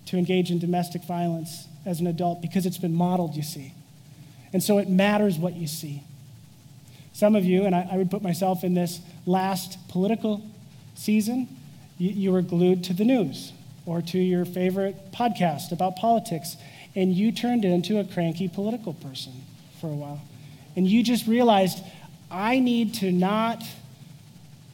to 0.05 0.19
engage 0.19 0.51
in 0.51 0.59
domestic 0.59 1.03
violence 1.05 1.67
as 1.87 2.01
an 2.01 2.07
adult 2.07 2.43
because 2.43 2.67
it's 2.67 2.77
been 2.77 2.93
modeled, 2.93 3.35
you 3.35 3.43
see. 3.43 3.73
And 4.53 4.63
so 4.63 4.77
it 4.77 4.91
matters 4.91 5.39
what 5.39 5.55
you 5.55 5.67
see. 5.67 6.03
Some 7.15 7.35
of 7.35 7.47
you, 7.47 7.65
and 7.65 7.75
I, 7.75 7.89
I 7.93 7.97
would 7.97 8.11
put 8.11 8.21
myself 8.21 8.63
in 8.63 8.75
this 8.75 9.01
last 9.25 9.79
political 9.89 10.43
season, 10.95 11.49
you, 11.97 12.11
you 12.11 12.33
were 12.33 12.43
glued 12.43 12.85
to 12.85 12.93
the 12.93 13.07
news 13.07 13.53
or 13.87 14.03
to 14.03 14.19
your 14.19 14.45
favorite 14.45 15.13
podcast 15.13 15.73
about 15.73 15.97
politics, 15.97 16.59
and 16.95 17.15
you 17.15 17.33
turned 17.33 17.65
into 17.65 17.99
a 17.99 18.05
cranky 18.05 18.49
political 18.49 18.93
person 18.93 19.33
for 19.81 19.87
a 19.87 19.95
while. 19.95 20.21
And 20.77 20.87
you 20.87 21.03
just 21.03 21.27
realized, 21.27 21.83
I 22.31 22.59
need 22.59 22.93
to 22.97 23.11
not 23.11 23.63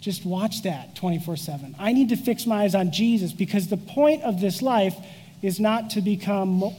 just 0.04 0.26
watch 0.26 0.64
that 0.64 0.94
24 0.96 1.38
7. 1.38 1.74
I 1.78 1.94
need 1.94 2.10
to 2.10 2.16
fix 2.16 2.44
my 2.44 2.64
eyes 2.64 2.74
on 2.74 2.92
Jesus 2.92 3.32
because 3.32 3.68
the 3.68 3.78
point 3.78 4.22
of 4.22 4.38
this 4.38 4.60
life 4.60 4.94
is 5.40 5.58
not 5.58 5.90
to 5.90 6.02
become 6.02 6.74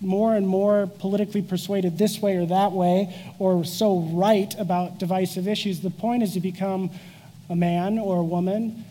more 0.00 0.34
and 0.34 0.46
more 0.46 0.88
politically 0.98 1.40
persuaded 1.40 1.98
this 1.98 2.20
way 2.20 2.36
or 2.36 2.46
that 2.46 2.72
way 2.72 3.14
or 3.38 3.64
so 3.64 4.00
right 4.00 4.52
about 4.58 4.98
divisive 4.98 5.46
issues. 5.46 5.82
The 5.82 5.90
point 5.90 6.24
is 6.24 6.32
to 6.32 6.40
become 6.40 6.90
a 7.48 7.54
man 7.54 7.96
or 7.96 8.16
a 8.16 8.24
woman 8.24 8.84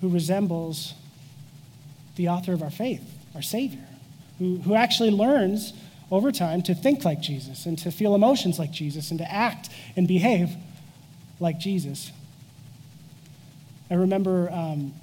who 0.00 0.08
resembles 0.08 0.94
the 2.16 2.30
author 2.30 2.54
of 2.54 2.62
our 2.62 2.70
faith, 2.70 3.02
our 3.34 3.42
Savior, 3.42 3.86
who, 4.38 4.56
who 4.58 4.74
actually 4.74 5.10
learns 5.10 5.74
over 6.10 6.32
time 6.32 6.62
to 6.62 6.74
think 6.74 7.04
like 7.04 7.20
Jesus 7.20 7.66
and 7.66 7.76
to 7.80 7.90
feel 7.90 8.14
emotions 8.14 8.58
like 8.58 8.70
Jesus 8.70 9.10
and 9.10 9.18
to 9.18 9.30
act 9.30 9.68
and 9.94 10.08
behave 10.08 10.48
like 11.38 11.58
Jesus. 11.58 12.10
I 13.90 13.94
remember 13.94 14.50
um, 14.50 14.94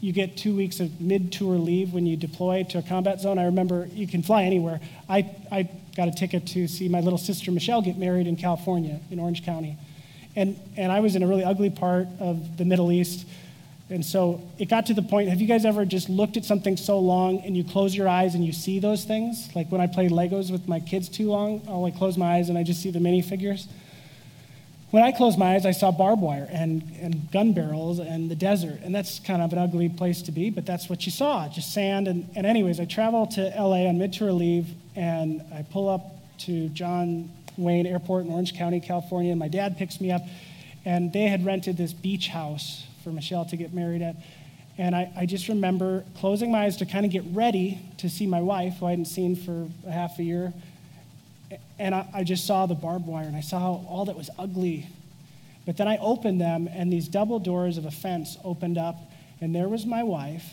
you 0.00 0.12
get 0.12 0.36
two 0.36 0.56
weeks 0.56 0.80
of 0.80 1.00
mid 1.00 1.32
tour 1.32 1.56
leave 1.56 1.92
when 1.92 2.06
you 2.06 2.16
deploy 2.16 2.64
to 2.70 2.78
a 2.78 2.82
combat 2.82 3.20
zone. 3.20 3.38
I 3.38 3.44
remember 3.44 3.88
you 3.92 4.06
can 4.06 4.22
fly 4.22 4.42
anywhere. 4.44 4.80
I, 5.08 5.30
I 5.50 5.70
got 5.96 6.08
a 6.08 6.12
ticket 6.12 6.46
to 6.48 6.66
see 6.66 6.88
my 6.88 7.00
little 7.00 7.18
sister 7.18 7.50
Michelle 7.52 7.82
get 7.82 7.96
married 7.96 8.26
in 8.26 8.36
California, 8.36 8.98
in 9.10 9.20
Orange 9.20 9.44
County. 9.44 9.76
And, 10.34 10.58
and 10.76 10.90
I 10.90 11.00
was 11.00 11.14
in 11.14 11.22
a 11.22 11.26
really 11.26 11.44
ugly 11.44 11.70
part 11.70 12.08
of 12.18 12.56
the 12.56 12.64
Middle 12.64 12.90
East. 12.90 13.26
And 13.90 14.04
so 14.04 14.40
it 14.58 14.70
got 14.70 14.86
to 14.86 14.94
the 14.94 15.02
point 15.02 15.28
have 15.28 15.40
you 15.40 15.46
guys 15.46 15.64
ever 15.66 15.84
just 15.84 16.08
looked 16.08 16.36
at 16.36 16.44
something 16.44 16.76
so 16.76 16.98
long 16.98 17.40
and 17.40 17.56
you 17.56 17.62
close 17.62 17.94
your 17.94 18.08
eyes 18.08 18.34
and 18.34 18.44
you 18.44 18.52
see 18.52 18.78
those 18.78 19.04
things? 19.04 19.54
Like 19.54 19.70
when 19.70 19.82
I 19.82 19.86
play 19.86 20.08
Legos 20.08 20.50
with 20.50 20.66
my 20.66 20.80
kids 20.80 21.08
too 21.10 21.28
long, 21.28 21.62
I'll 21.68 21.82
like 21.82 21.96
close 21.96 22.16
my 22.16 22.36
eyes 22.36 22.48
and 22.48 22.56
I 22.56 22.62
just 22.62 22.82
see 22.82 22.90
the 22.90 22.98
minifigures. 22.98 23.66
When 24.92 25.02
I 25.02 25.10
closed 25.10 25.38
my 25.38 25.54
eyes, 25.54 25.64
I 25.64 25.70
saw 25.70 25.90
barbed 25.90 26.20
wire 26.20 26.46
and, 26.50 26.82
and 27.00 27.30
gun 27.32 27.54
barrels 27.54 27.98
and 27.98 28.30
the 28.30 28.34
desert. 28.34 28.80
And 28.82 28.94
that's 28.94 29.20
kind 29.20 29.40
of 29.40 29.50
an 29.54 29.58
ugly 29.58 29.88
place 29.88 30.20
to 30.20 30.32
be, 30.32 30.50
but 30.50 30.66
that's 30.66 30.90
what 30.90 31.06
you 31.06 31.10
saw 31.10 31.48
just 31.48 31.72
sand. 31.72 32.08
And, 32.08 32.28
and 32.36 32.44
anyways, 32.44 32.78
I 32.78 32.84
travel 32.84 33.26
to 33.28 33.40
LA 33.56 33.86
on 33.88 33.96
mid 33.96 34.12
tour 34.12 34.32
leave 34.32 34.68
and 34.94 35.42
I 35.50 35.62
pull 35.62 35.88
up 35.88 36.14
to 36.40 36.68
John 36.68 37.30
Wayne 37.56 37.86
Airport 37.86 38.26
in 38.26 38.32
Orange 38.32 38.54
County, 38.54 38.80
California. 38.80 39.30
And 39.30 39.38
my 39.40 39.48
dad 39.48 39.78
picks 39.78 39.98
me 39.98 40.12
up. 40.12 40.20
And 40.84 41.10
they 41.10 41.22
had 41.22 41.46
rented 41.46 41.78
this 41.78 41.94
beach 41.94 42.28
house 42.28 42.86
for 43.02 43.12
Michelle 43.12 43.46
to 43.46 43.56
get 43.56 43.72
married 43.72 44.02
at. 44.02 44.16
And 44.76 44.94
I, 44.94 45.10
I 45.16 45.24
just 45.24 45.48
remember 45.48 46.04
closing 46.18 46.52
my 46.52 46.64
eyes 46.64 46.76
to 46.78 46.84
kind 46.84 47.06
of 47.06 47.12
get 47.12 47.24
ready 47.32 47.80
to 47.96 48.10
see 48.10 48.26
my 48.26 48.42
wife, 48.42 48.74
who 48.80 48.86
I 48.86 48.90
hadn't 48.90 49.06
seen 49.06 49.36
for 49.36 49.68
a 49.86 49.90
half 49.90 50.18
a 50.18 50.22
year 50.22 50.52
and 51.78 51.94
I, 51.94 52.06
I 52.14 52.24
just 52.24 52.46
saw 52.46 52.66
the 52.66 52.74
barbed 52.74 53.06
wire 53.06 53.26
and 53.26 53.36
I 53.36 53.40
saw 53.40 53.80
all 53.86 54.04
that 54.06 54.16
was 54.16 54.30
ugly. 54.38 54.86
But 55.64 55.76
then 55.76 55.86
I 55.86 55.96
opened 55.98 56.40
them, 56.40 56.68
and 56.72 56.92
these 56.92 57.06
double 57.06 57.38
doors 57.38 57.78
of 57.78 57.84
a 57.84 57.90
fence 57.90 58.36
opened 58.42 58.78
up, 58.78 58.96
and 59.40 59.54
there 59.54 59.68
was 59.68 59.86
my 59.86 60.02
wife, 60.02 60.44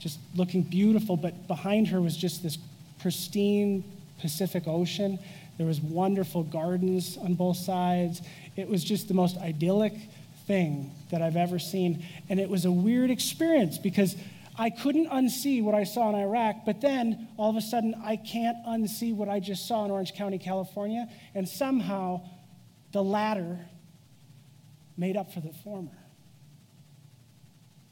just 0.00 0.18
looking 0.34 0.62
beautiful, 0.62 1.16
but 1.16 1.46
behind 1.46 1.88
her 1.88 2.00
was 2.00 2.16
just 2.16 2.42
this 2.42 2.58
pristine 2.98 3.84
Pacific 4.20 4.64
Ocean. 4.66 5.18
There 5.56 5.66
was 5.66 5.80
wonderful 5.80 6.42
gardens 6.44 7.16
on 7.16 7.34
both 7.34 7.56
sides. 7.56 8.22
It 8.56 8.68
was 8.68 8.82
just 8.84 9.08
the 9.08 9.14
most 9.14 9.36
idyllic 9.38 9.94
thing 10.46 10.92
that 11.10 11.22
I've 11.22 11.36
ever 11.36 11.58
seen. 11.58 12.04
And 12.28 12.40
it 12.40 12.48
was 12.48 12.64
a 12.64 12.70
weird 12.70 13.10
experience 13.10 13.78
because 13.78 14.16
I 14.60 14.70
couldn't 14.70 15.08
unsee 15.08 15.62
what 15.62 15.76
I 15.76 15.84
saw 15.84 16.08
in 16.08 16.16
Iraq, 16.16 16.66
but 16.66 16.80
then 16.80 17.28
all 17.36 17.48
of 17.48 17.56
a 17.56 17.60
sudden 17.60 17.94
I 18.04 18.16
can't 18.16 18.56
unsee 18.66 19.14
what 19.14 19.28
I 19.28 19.38
just 19.38 19.68
saw 19.68 19.84
in 19.84 19.92
Orange 19.92 20.14
County, 20.14 20.38
California, 20.38 21.08
and 21.34 21.48
somehow 21.48 22.22
the 22.92 23.02
latter 23.02 23.60
made 24.96 25.16
up 25.16 25.32
for 25.32 25.40
the 25.40 25.52
former. 25.52 25.96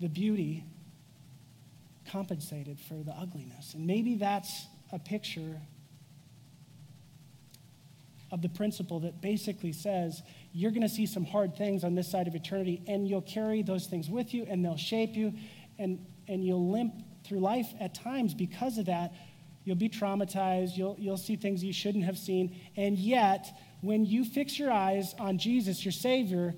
The 0.01 0.09
beauty 0.09 0.65
compensated 2.11 2.81
for 2.81 2.95
the 2.95 3.13
ugliness. 3.13 3.75
And 3.75 3.87
maybe 3.87 4.17
that's 4.17 4.67
a 4.93 4.99
picture 4.99 5.61
of 8.33 8.43
the 8.43 8.49
principle 8.49 9.01
that 9.01 9.21
basically 9.21 9.73
says 9.73 10.23
you're 10.53 10.73
going 10.73 10.83
to 10.83 10.89
see 10.89 11.07
some 11.07 11.25
hard 11.25 11.57
things 11.57 11.85
on 11.85 11.95
this 11.95 12.11
side 12.11 12.27
of 12.27 12.35
eternity, 12.35 12.83
and 12.89 13.07
you'll 13.07 13.23
carry 13.23 13.63
those 13.63 13.87
things 13.87 14.11
with 14.11 14.35
you, 14.35 14.45
and 14.49 14.65
they'll 14.65 14.77
shape 14.77 15.15
you. 15.15 15.33
And 15.79 16.05
and 16.29 16.45
you'll 16.45 16.71
limp 16.71 16.95
through 17.25 17.41
life 17.41 17.69
at 17.81 17.95
times 17.95 18.35
because 18.35 18.79
of 18.79 18.87
that. 18.87 19.13
You'll 19.65 19.77
be 19.77 19.89
traumatized. 19.89 20.77
You'll, 20.77 20.97
you'll 20.99 21.17
see 21.17 21.37
things 21.37 21.63
you 21.63 21.73
shouldn't 21.73 22.05
have 22.05 22.19
seen. 22.19 22.55
And 22.77 22.99
yet, 22.99 23.53
when 23.81 24.07
you 24.07 24.25
fix 24.25 24.59
your 24.59 24.71
eyes 24.71 25.15
on 25.19 25.39
Jesus, 25.39 25.85
your 25.85 25.93
Savior, 25.93 26.55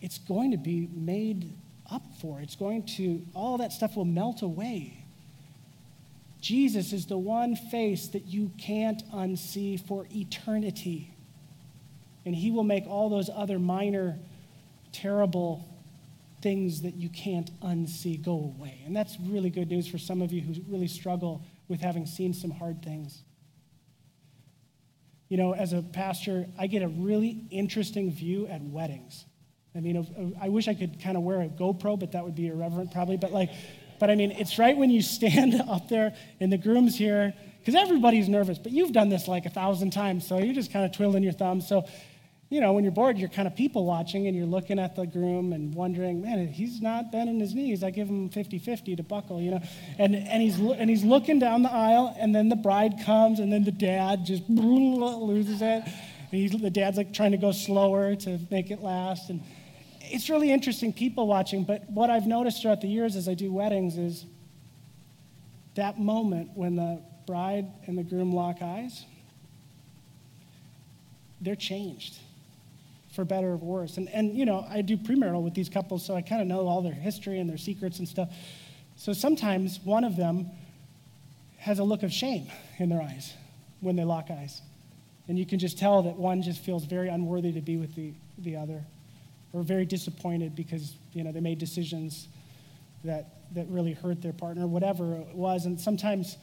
it's 0.00 0.18
going 0.18 0.50
to 0.50 0.56
be 0.56 0.88
made 0.92 1.52
up 1.90 2.02
for. 2.20 2.40
It's 2.40 2.56
going 2.56 2.84
to, 2.96 3.24
all 3.34 3.58
that 3.58 3.72
stuff 3.72 3.96
will 3.96 4.04
melt 4.04 4.42
away. 4.42 5.04
Jesus 6.40 6.92
is 6.92 7.06
the 7.06 7.18
one 7.18 7.56
face 7.56 8.08
that 8.08 8.26
you 8.26 8.50
can't 8.58 9.02
unsee 9.12 9.80
for 9.80 10.06
eternity. 10.14 11.12
And 12.24 12.34
he 12.34 12.50
will 12.50 12.64
make 12.64 12.86
all 12.86 13.08
those 13.08 13.30
other 13.32 13.58
minor, 13.58 14.18
terrible 14.92 15.64
things 16.40 16.82
that 16.82 16.94
you 16.94 17.08
can't 17.08 17.50
unsee 17.60 18.22
go 18.22 18.32
away. 18.32 18.82
And 18.86 18.94
that's 18.94 19.16
really 19.20 19.50
good 19.50 19.68
news 19.68 19.88
for 19.88 19.98
some 19.98 20.22
of 20.22 20.32
you 20.32 20.40
who 20.40 20.54
really 20.68 20.88
struggle 20.88 21.44
with 21.68 21.80
having 21.80 22.06
seen 22.06 22.32
some 22.32 22.50
hard 22.50 22.82
things. 22.82 23.22
You 25.28 25.36
know, 25.36 25.54
as 25.54 25.72
a 25.72 25.82
pastor, 25.82 26.46
I 26.58 26.66
get 26.66 26.82
a 26.82 26.88
really 26.88 27.44
interesting 27.50 28.10
view 28.10 28.46
at 28.46 28.62
weddings. 28.62 29.24
I 29.74 29.80
mean, 29.80 30.34
I 30.40 30.48
wish 30.48 30.66
I 30.66 30.74
could 30.74 31.00
kind 31.02 31.16
of 31.16 31.22
wear 31.22 31.42
a 31.42 31.48
GoPro, 31.48 31.98
but 31.98 32.12
that 32.12 32.24
would 32.24 32.34
be 32.34 32.48
irreverent 32.48 32.92
probably. 32.92 33.16
But 33.16 33.32
like, 33.32 33.50
but 34.00 34.10
I 34.10 34.14
mean, 34.14 34.30
it's 34.32 34.58
right 34.58 34.76
when 34.76 34.90
you 34.90 35.02
stand 35.16 35.54
up 35.68 35.88
there 35.88 36.14
and 36.40 36.50
the 36.52 36.58
groom's 36.58 36.96
here, 36.96 37.34
because 37.60 37.74
everybody's 37.74 38.28
nervous, 38.28 38.58
but 38.58 38.72
you've 38.72 38.92
done 38.92 39.08
this 39.08 39.28
like 39.28 39.44
a 39.44 39.50
thousand 39.50 39.90
times, 39.90 40.26
so 40.26 40.38
you're 40.38 40.54
just 40.54 40.72
kind 40.72 40.86
of 40.86 40.92
twiddling 40.92 41.22
your 41.22 41.32
thumbs. 41.32 41.68
So 41.68 41.84
you 42.50 42.62
know, 42.62 42.72
when 42.72 42.82
you're 42.82 42.92
bored, 42.92 43.18
you're 43.18 43.28
kind 43.28 43.46
of 43.46 43.54
people 43.54 43.84
watching 43.84 44.26
and 44.26 44.34
you're 44.34 44.46
looking 44.46 44.78
at 44.78 44.96
the 44.96 45.06
groom 45.06 45.52
and 45.52 45.74
wondering, 45.74 46.22
man, 46.22 46.46
he's 46.46 46.80
not 46.80 47.12
bending 47.12 47.38
his 47.40 47.54
knees. 47.54 47.84
I 47.84 47.90
give 47.90 48.08
him 48.08 48.30
50 48.30 48.58
50 48.58 48.96
to 48.96 49.02
buckle, 49.02 49.40
you 49.42 49.50
know. 49.50 49.60
And, 49.98 50.14
and, 50.14 50.42
he's, 50.42 50.58
and 50.58 50.88
he's 50.88 51.04
looking 51.04 51.38
down 51.38 51.62
the 51.62 51.70
aisle, 51.70 52.16
and 52.18 52.34
then 52.34 52.48
the 52.48 52.56
bride 52.56 52.94
comes, 53.04 53.38
and 53.38 53.52
then 53.52 53.64
the 53.64 53.72
dad 53.72 54.24
just 54.24 54.44
loses 54.48 55.60
it. 55.60 55.82
And 56.32 56.60
the 56.60 56.70
dad's 56.70 56.96
like 56.96 57.12
trying 57.12 57.32
to 57.32 57.38
go 57.38 57.52
slower 57.52 58.14
to 58.16 58.38
make 58.50 58.70
it 58.70 58.80
last. 58.80 59.28
And 59.28 59.42
it's 60.00 60.30
really 60.30 60.50
interesting 60.50 60.94
people 60.94 61.26
watching. 61.26 61.64
But 61.64 61.88
what 61.90 62.08
I've 62.08 62.26
noticed 62.26 62.62
throughout 62.62 62.80
the 62.80 62.88
years 62.88 63.14
as 63.14 63.28
I 63.28 63.34
do 63.34 63.52
weddings 63.52 63.98
is 63.98 64.24
that 65.74 65.98
moment 66.00 66.52
when 66.54 66.76
the 66.76 67.02
bride 67.26 67.66
and 67.86 67.98
the 67.98 68.02
groom 68.02 68.32
lock 68.32 68.62
eyes, 68.62 69.04
they're 71.42 71.54
changed 71.54 72.18
for 73.18 73.24
better 73.24 73.48
or 73.48 73.56
worse. 73.56 73.96
And, 73.96 74.08
and 74.10 74.36
you 74.36 74.44
know, 74.44 74.64
I 74.70 74.80
do 74.80 74.96
premarital 74.96 75.42
with 75.42 75.52
these 75.52 75.68
couples, 75.68 76.06
so 76.06 76.14
I 76.14 76.22
kind 76.22 76.40
of 76.40 76.46
know 76.46 76.68
all 76.68 76.82
their 76.82 76.92
history 76.92 77.40
and 77.40 77.50
their 77.50 77.58
secrets 77.58 77.98
and 77.98 78.06
stuff. 78.06 78.28
So 78.94 79.12
sometimes 79.12 79.80
one 79.82 80.04
of 80.04 80.14
them 80.14 80.48
has 81.56 81.80
a 81.80 81.82
look 81.82 82.04
of 82.04 82.12
shame 82.12 82.46
in 82.78 82.88
their 82.88 83.02
eyes 83.02 83.34
when 83.80 83.96
they 83.96 84.04
lock 84.04 84.30
eyes. 84.30 84.62
And 85.26 85.36
you 85.36 85.44
can 85.44 85.58
just 85.58 85.80
tell 85.80 86.02
that 86.02 86.14
one 86.14 86.42
just 86.42 86.60
feels 86.60 86.84
very 86.84 87.08
unworthy 87.08 87.50
to 87.54 87.60
be 87.60 87.76
with 87.76 87.92
the, 87.96 88.12
the 88.38 88.54
other, 88.54 88.84
or 89.52 89.64
very 89.64 89.84
disappointed 89.84 90.54
because, 90.54 90.94
you 91.12 91.24
know, 91.24 91.32
they 91.32 91.40
made 91.40 91.58
decisions 91.58 92.28
that, 93.02 93.52
that 93.52 93.66
really 93.66 93.94
hurt 93.94 94.22
their 94.22 94.32
partner, 94.32 94.68
whatever 94.68 95.14
it 95.14 95.34
was. 95.34 95.66
And 95.66 95.80
sometimes 95.80 96.36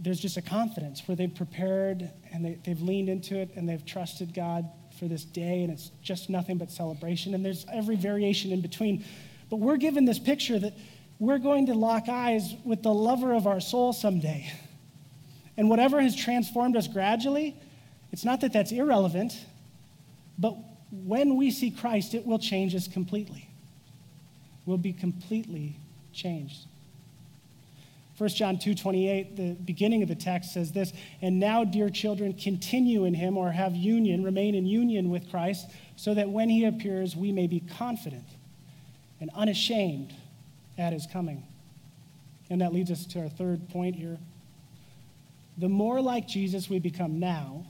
there's 0.00 0.18
just 0.18 0.36
a 0.36 0.42
confidence 0.42 1.06
where 1.06 1.14
they've 1.14 1.32
prepared 1.32 2.10
and 2.32 2.44
they, 2.44 2.58
they've 2.64 2.82
leaned 2.82 3.08
into 3.08 3.38
it 3.38 3.50
and 3.54 3.68
they've 3.68 3.86
trusted 3.86 4.34
God 4.34 4.68
for 4.98 5.06
this 5.06 5.24
day, 5.24 5.62
and 5.62 5.72
it's 5.72 5.90
just 6.02 6.30
nothing 6.30 6.58
but 6.58 6.70
celebration. 6.70 7.34
And 7.34 7.44
there's 7.44 7.66
every 7.72 7.96
variation 7.96 8.52
in 8.52 8.60
between. 8.60 9.04
But 9.50 9.56
we're 9.56 9.76
given 9.76 10.04
this 10.04 10.18
picture 10.18 10.58
that 10.58 10.74
we're 11.18 11.38
going 11.38 11.66
to 11.66 11.74
lock 11.74 12.08
eyes 12.08 12.54
with 12.64 12.82
the 12.82 12.92
lover 12.92 13.34
of 13.34 13.46
our 13.46 13.60
soul 13.60 13.92
someday. 13.92 14.50
And 15.56 15.70
whatever 15.70 16.00
has 16.00 16.16
transformed 16.16 16.76
us 16.76 16.88
gradually, 16.88 17.56
it's 18.12 18.24
not 18.24 18.40
that 18.40 18.52
that's 18.52 18.72
irrelevant, 18.72 19.36
but 20.38 20.56
when 20.90 21.36
we 21.36 21.50
see 21.50 21.70
Christ, 21.70 22.14
it 22.14 22.26
will 22.26 22.38
change 22.38 22.74
us 22.74 22.88
completely. 22.88 23.48
We'll 24.66 24.78
be 24.78 24.92
completely 24.92 25.76
changed. 26.12 26.66
1 28.16 28.28
John 28.30 28.58
2:28, 28.58 29.36
the 29.36 29.54
beginning 29.54 30.02
of 30.02 30.08
the 30.08 30.14
text 30.14 30.52
says 30.52 30.72
this, 30.72 30.92
"And 31.20 31.40
now, 31.40 31.64
dear 31.64 31.90
children, 31.90 32.32
continue 32.32 33.04
in 33.04 33.14
him 33.14 33.36
or 33.36 33.52
have 33.52 33.74
union, 33.74 34.22
remain 34.22 34.54
in 34.54 34.66
union 34.66 35.10
with 35.10 35.28
Christ, 35.30 35.68
so 35.96 36.14
that 36.14 36.30
when 36.30 36.48
he 36.48 36.64
appears, 36.64 37.16
we 37.16 37.32
may 37.32 37.48
be 37.48 37.60
confident 37.60 38.26
and 39.20 39.30
unashamed 39.34 40.14
at 40.78 40.92
his 40.92 41.06
coming." 41.06 41.42
And 42.48 42.60
that 42.60 42.72
leads 42.72 42.90
us 42.90 43.04
to 43.06 43.20
our 43.20 43.28
third 43.28 43.68
point 43.68 43.96
here. 43.96 44.18
The 45.58 45.68
more 45.68 46.00
like 46.00 46.28
Jesus 46.28 46.68
we 46.68 46.78
become 46.78 47.18
now, 47.18 47.64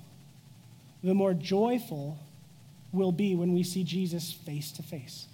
the 1.02 1.14
more 1.14 1.32
joyful 1.32 2.18
we'll 2.92 3.12
be 3.12 3.34
when 3.34 3.52
we 3.54 3.62
see 3.62 3.84
Jesus 3.84 4.32
face 4.32 4.72
to 4.72 4.82
face 4.82 5.26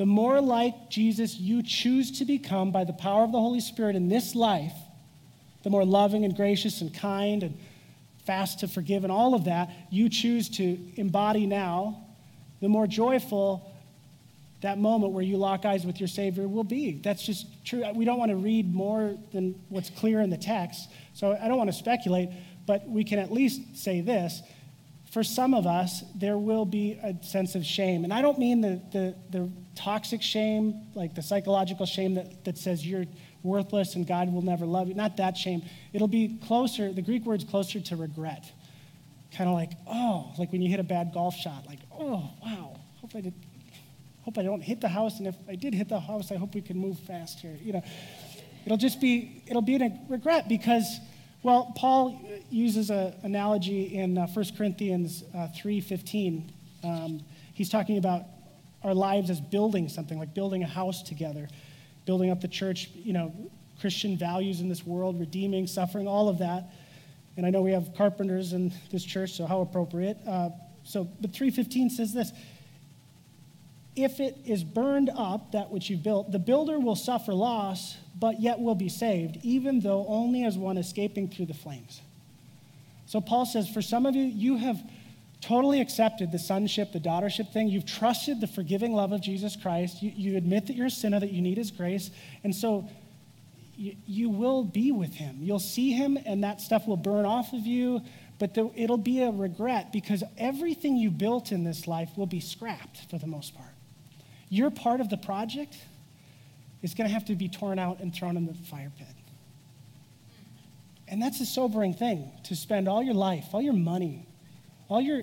the 0.00 0.06
more 0.06 0.40
like 0.40 0.88
Jesus 0.88 1.38
you 1.38 1.62
choose 1.62 2.20
to 2.20 2.24
become 2.24 2.72
by 2.72 2.84
the 2.84 2.92
power 2.94 3.22
of 3.22 3.32
the 3.32 3.38
Holy 3.38 3.60
Spirit 3.60 3.96
in 3.96 4.08
this 4.08 4.34
life, 4.34 4.72
the 5.62 5.68
more 5.68 5.84
loving 5.84 6.24
and 6.24 6.34
gracious 6.34 6.80
and 6.80 6.94
kind 6.94 7.42
and 7.42 7.58
fast 8.24 8.60
to 8.60 8.66
forgive 8.66 9.04
and 9.04 9.12
all 9.12 9.34
of 9.34 9.44
that 9.44 9.68
you 9.90 10.08
choose 10.08 10.48
to 10.56 10.78
embody 10.96 11.44
now, 11.44 12.02
the 12.62 12.68
more 12.70 12.86
joyful 12.86 13.70
that 14.62 14.78
moment 14.78 15.12
where 15.12 15.22
you 15.22 15.36
lock 15.36 15.66
eyes 15.66 15.84
with 15.84 16.00
your 16.00 16.08
Savior 16.08 16.48
will 16.48 16.64
be. 16.64 16.92
That's 16.92 17.22
just 17.22 17.62
true. 17.66 17.84
We 17.94 18.06
don't 18.06 18.18
want 18.18 18.30
to 18.30 18.38
read 18.38 18.72
more 18.72 19.18
than 19.34 19.54
what's 19.68 19.90
clear 19.90 20.22
in 20.22 20.30
the 20.30 20.38
text, 20.38 20.88
so 21.12 21.36
I 21.38 21.46
don't 21.46 21.58
want 21.58 21.68
to 21.68 21.76
speculate, 21.76 22.30
but 22.64 22.88
we 22.88 23.04
can 23.04 23.18
at 23.18 23.30
least 23.30 23.76
say 23.76 24.00
this 24.00 24.40
for 25.10 25.24
some 25.24 25.54
of 25.54 25.66
us, 25.66 26.04
there 26.14 26.38
will 26.38 26.64
be 26.64 26.92
a 27.02 27.14
sense 27.24 27.56
of 27.56 27.64
shame. 27.66 28.04
And 28.04 28.12
I 28.12 28.22
don't 28.22 28.38
mean 28.38 28.60
the, 28.60 28.80
the, 28.92 29.14
the, 29.30 29.50
toxic 29.76 30.20
shame, 30.20 30.74
like 30.94 31.14
the 31.14 31.22
psychological 31.22 31.86
shame 31.86 32.14
that, 32.14 32.44
that 32.44 32.58
says 32.58 32.86
you're 32.86 33.06
worthless 33.42 33.94
and 33.94 34.06
God 34.06 34.30
will 34.30 34.42
never 34.42 34.66
love 34.66 34.88
you. 34.88 34.94
Not 34.94 35.16
that 35.16 35.38
shame. 35.38 35.62
It'll 35.94 36.08
be 36.08 36.38
closer, 36.46 36.92
the 36.92 37.00
Greek 37.00 37.24
word's 37.24 37.44
closer 37.44 37.80
to 37.80 37.96
regret. 37.96 38.52
Kind 39.34 39.48
of 39.48 39.54
like, 39.54 39.70
oh, 39.86 40.34
like 40.38 40.52
when 40.52 40.60
you 40.60 40.68
hit 40.68 40.80
a 40.80 40.84
bad 40.84 41.12
golf 41.14 41.34
shot, 41.34 41.66
like, 41.66 41.78
oh, 41.98 42.30
wow, 42.44 42.78
hope 43.00 43.12
I 43.14 43.22
did. 43.22 43.32
Hope 44.22 44.36
I 44.36 44.42
don't 44.42 44.60
hit 44.60 44.82
the 44.82 44.88
house, 44.88 45.18
and 45.18 45.26
if 45.28 45.36
I 45.48 45.54
did 45.54 45.72
hit 45.72 45.88
the 45.88 45.98
house, 45.98 46.30
I 46.30 46.36
hope 46.36 46.54
we 46.54 46.60
can 46.60 46.76
move 46.76 46.98
fast 46.98 47.40
here. 47.40 47.56
You 47.62 47.72
know, 47.72 47.82
it'll 48.66 48.76
just 48.76 49.00
be 49.00 49.42
it'll 49.46 49.62
be 49.62 49.76
a 49.76 49.98
regret 50.10 50.46
because 50.46 50.98
well, 51.42 51.72
Paul 51.74 52.20
uses 52.50 52.90
an 52.90 53.14
analogy 53.22 53.96
in 53.96 54.18
uh, 54.18 54.26
1 54.26 54.44
Corinthians 54.58 55.24
uh, 55.34 55.48
3.15. 55.56 56.50
Um, 56.84 57.20
he's 57.54 57.70
talking 57.70 57.96
about 57.96 58.24
our 58.84 58.94
lives 58.94 59.30
as 59.30 59.40
building 59.40 59.88
something, 59.88 60.18
like 60.18 60.34
building 60.34 60.62
a 60.62 60.66
house 60.66 61.02
together, 61.02 61.48
building 62.04 62.30
up 62.30 62.40
the 62.40 62.48
church, 62.48 62.90
you 62.94 63.12
know, 63.12 63.32
Christian 63.80 64.18
values 64.18 64.60
in 64.60 64.68
this 64.68 64.84
world, 64.84 65.18
redeeming, 65.18 65.66
suffering, 65.66 66.06
all 66.06 66.28
of 66.28 66.38
that. 66.38 66.64
And 67.36 67.46
I 67.46 67.50
know 67.50 67.62
we 67.62 67.72
have 67.72 67.94
carpenters 67.96 68.52
in 68.52 68.72
this 68.90 69.04
church, 69.04 69.32
so 69.32 69.46
how 69.46 69.62
appropriate. 69.62 70.18
Uh, 70.26 70.50
so, 70.84 71.04
but 71.20 71.32
315 71.32 71.88
says 71.90 72.12
this 72.12 72.32
If 73.96 74.20
it 74.20 74.38
is 74.44 74.62
burned 74.62 75.10
up, 75.14 75.52
that 75.52 75.70
which 75.70 75.90
you 75.90 75.96
built, 75.96 76.30
the 76.30 76.38
builder 76.38 76.78
will 76.78 76.96
suffer 76.96 77.34
loss, 77.34 77.96
but 78.18 78.40
yet 78.40 78.60
will 78.60 78.74
be 78.74 78.88
saved, 78.88 79.38
even 79.42 79.80
though 79.80 80.06
only 80.08 80.44
as 80.44 80.56
one 80.56 80.78
escaping 80.78 81.28
through 81.28 81.46
the 81.46 81.54
flames. 81.54 82.00
So, 83.06 83.20
Paul 83.20 83.46
says, 83.46 83.68
for 83.68 83.82
some 83.82 84.06
of 84.06 84.14
you, 84.14 84.22
you 84.22 84.56
have 84.56 84.80
totally 85.40 85.80
accepted 85.80 86.30
the 86.30 86.38
sonship, 86.38 86.92
the 86.92 87.00
daughtership 87.00 87.52
thing. 87.52 87.68
You've 87.68 87.86
trusted 87.86 88.40
the 88.40 88.46
forgiving 88.46 88.92
love 88.92 89.12
of 89.12 89.20
Jesus 89.20 89.56
Christ. 89.56 90.02
You, 90.02 90.12
you 90.14 90.36
admit 90.36 90.66
that 90.68 90.76
you're 90.76 90.86
a 90.86 90.90
sinner, 90.90 91.18
that 91.18 91.32
you 91.32 91.42
need 91.42 91.58
his 91.58 91.70
grace. 91.70 92.10
And 92.44 92.54
so 92.54 92.88
you, 93.76 93.96
you 94.06 94.30
will 94.30 94.62
be 94.62 94.92
with 94.92 95.14
him. 95.14 95.38
You'll 95.40 95.58
see 95.58 95.92
him, 95.92 96.18
and 96.24 96.44
that 96.44 96.60
stuff 96.60 96.86
will 96.86 96.96
burn 96.96 97.24
off 97.24 97.52
of 97.52 97.66
you, 97.66 98.02
but 98.38 98.54
the, 98.54 98.70
it'll 98.76 98.98
be 98.98 99.22
a 99.22 99.30
regret 99.30 99.92
because 99.92 100.22
everything 100.38 100.96
you 100.96 101.10
built 101.10 101.50
in 101.50 101.64
this 101.64 101.86
life 101.86 102.10
will 102.16 102.26
be 102.26 102.40
scrapped 102.40 103.10
for 103.10 103.18
the 103.18 103.26
most 103.26 103.54
part. 103.56 103.72
Your 104.50 104.70
part 104.70 105.00
of 105.00 105.08
the 105.08 105.16
project 105.16 105.76
is 106.82 106.92
going 106.94 107.08
to 107.08 107.14
have 107.14 107.24
to 107.26 107.34
be 107.34 107.48
torn 107.48 107.78
out 107.78 108.00
and 108.00 108.14
thrown 108.14 108.36
in 108.36 108.46
the 108.46 108.54
fire 108.54 108.92
pit. 108.98 109.06
And 111.08 111.22
that's 111.22 111.40
a 111.40 111.46
sobering 111.46 111.94
thing 111.94 112.30
to 112.44 112.54
spend 112.54 112.88
all 112.88 113.02
your 113.02 113.14
life, 113.14 113.46
all 113.52 113.62
your 113.62 113.72
money, 113.72 114.26
all 114.88 115.00
your 115.00 115.22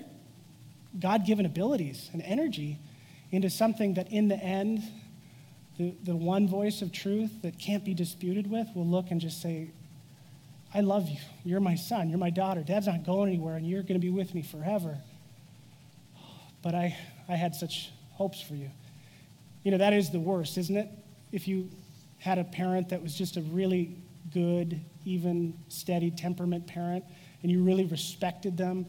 God 0.98 1.24
given 1.24 1.46
abilities 1.46 2.10
and 2.12 2.22
energy 2.22 2.78
into 3.30 3.50
something 3.50 3.94
that 3.94 4.10
in 4.10 4.28
the 4.28 4.36
end, 4.36 4.82
the, 5.78 5.94
the 6.04 6.16
one 6.16 6.48
voice 6.48 6.82
of 6.82 6.92
truth 6.92 7.30
that 7.42 7.58
can't 7.58 7.84
be 7.84 7.94
disputed 7.94 8.50
with 8.50 8.66
will 8.74 8.86
look 8.86 9.10
and 9.10 9.20
just 9.20 9.40
say, 9.40 9.70
I 10.74 10.80
love 10.80 11.08
you. 11.08 11.18
You're 11.44 11.60
my 11.60 11.76
son. 11.76 12.10
You're 12.10 12.18
my 12.18 12.30
daughter. 12.30 12.62
Dad's 12.62 12.86
not 12.86 13.04
going 13.04 13.28
anywhere, 13.28 13.56
and 13.56 13.66
you're 13.66 13.82
going 13.82 13.94
to 13.94 14.00
be 14.00 14.10
with 14.10 14.34
me 14.34 14.42
forever. 14.42 14.98
But 16.62 16.74
I, 16.74 16.96
I 17.28 17.36
had 17.36 17.54
such 17.54 17.90
hopes 18.12 18.40
for 18.40 18.54
you. 18.54 18.70
You 19.68 19.72
know, 19.72 19.84
that 19.84 19.92
is 19.92 20.08
the 20.08 20.18
worst, 20.18 20.56
isn't 20.56 20.78
it? 20.78 20.88
If 21.30 21.46
you 21.46 21.68
had 22.16 22.38
a 22.38 22.44
parent 22.44 22.88
that 22.88 23.02
was 23.02 23.14
just 23.14 23.36
a 23.36 23.42
really 23.42 23.98
good, 24.32 24.80
even, 25.04 25.52
steady 25.68 26.10
temperament 26.10 26.66
parent, 26.66 27.04
and 27.42 27.52
you 27.52 27.62
really 27.62 27.84
respected 27.84 28.56
them 28.56 28.86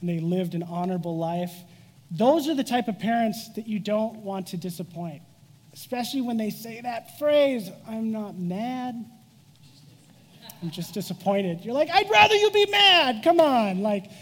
and 0.00 0.08
they 0.08 0.20
lived 0.20 0.54
an 0.54 0.62
honorable 0.62 1.18
life. 1.18 1.52
Those 2.12 2.46
are 2.46 2.54
the 2.54 2.62
type 2.62 2.86
of 2.86 2.96
parents 3.00 3.52
that 3.54 3.66
you 3.66 3.80
don't 3.80 4.18
want 4.18 4.46
to 4.46 4.56
disappoint, 4.56 5.20
especially 5.72 6.20
when 6.20 6.36
they 6.36 6.50
say 6.50 6.80
that 6.80 7.18
phrase, 7.18 7.68
I'm 7.84 8.12
not 8.12 8.38
mad. 8.38 8.94
I'm 10.62 10.70
just 10.70 10.94
disappointed. 10.94 11.64
You're 11.64 11.74
like, 11.74 11.90
I'd 11.90 12.08
rather 12.08 12.36
you 12.36 12.52
be 12.52 12.66
mad. 12.66 13.24
Come 13.24 13.40
on. 13.40 13.82
Like, 13.82 14.12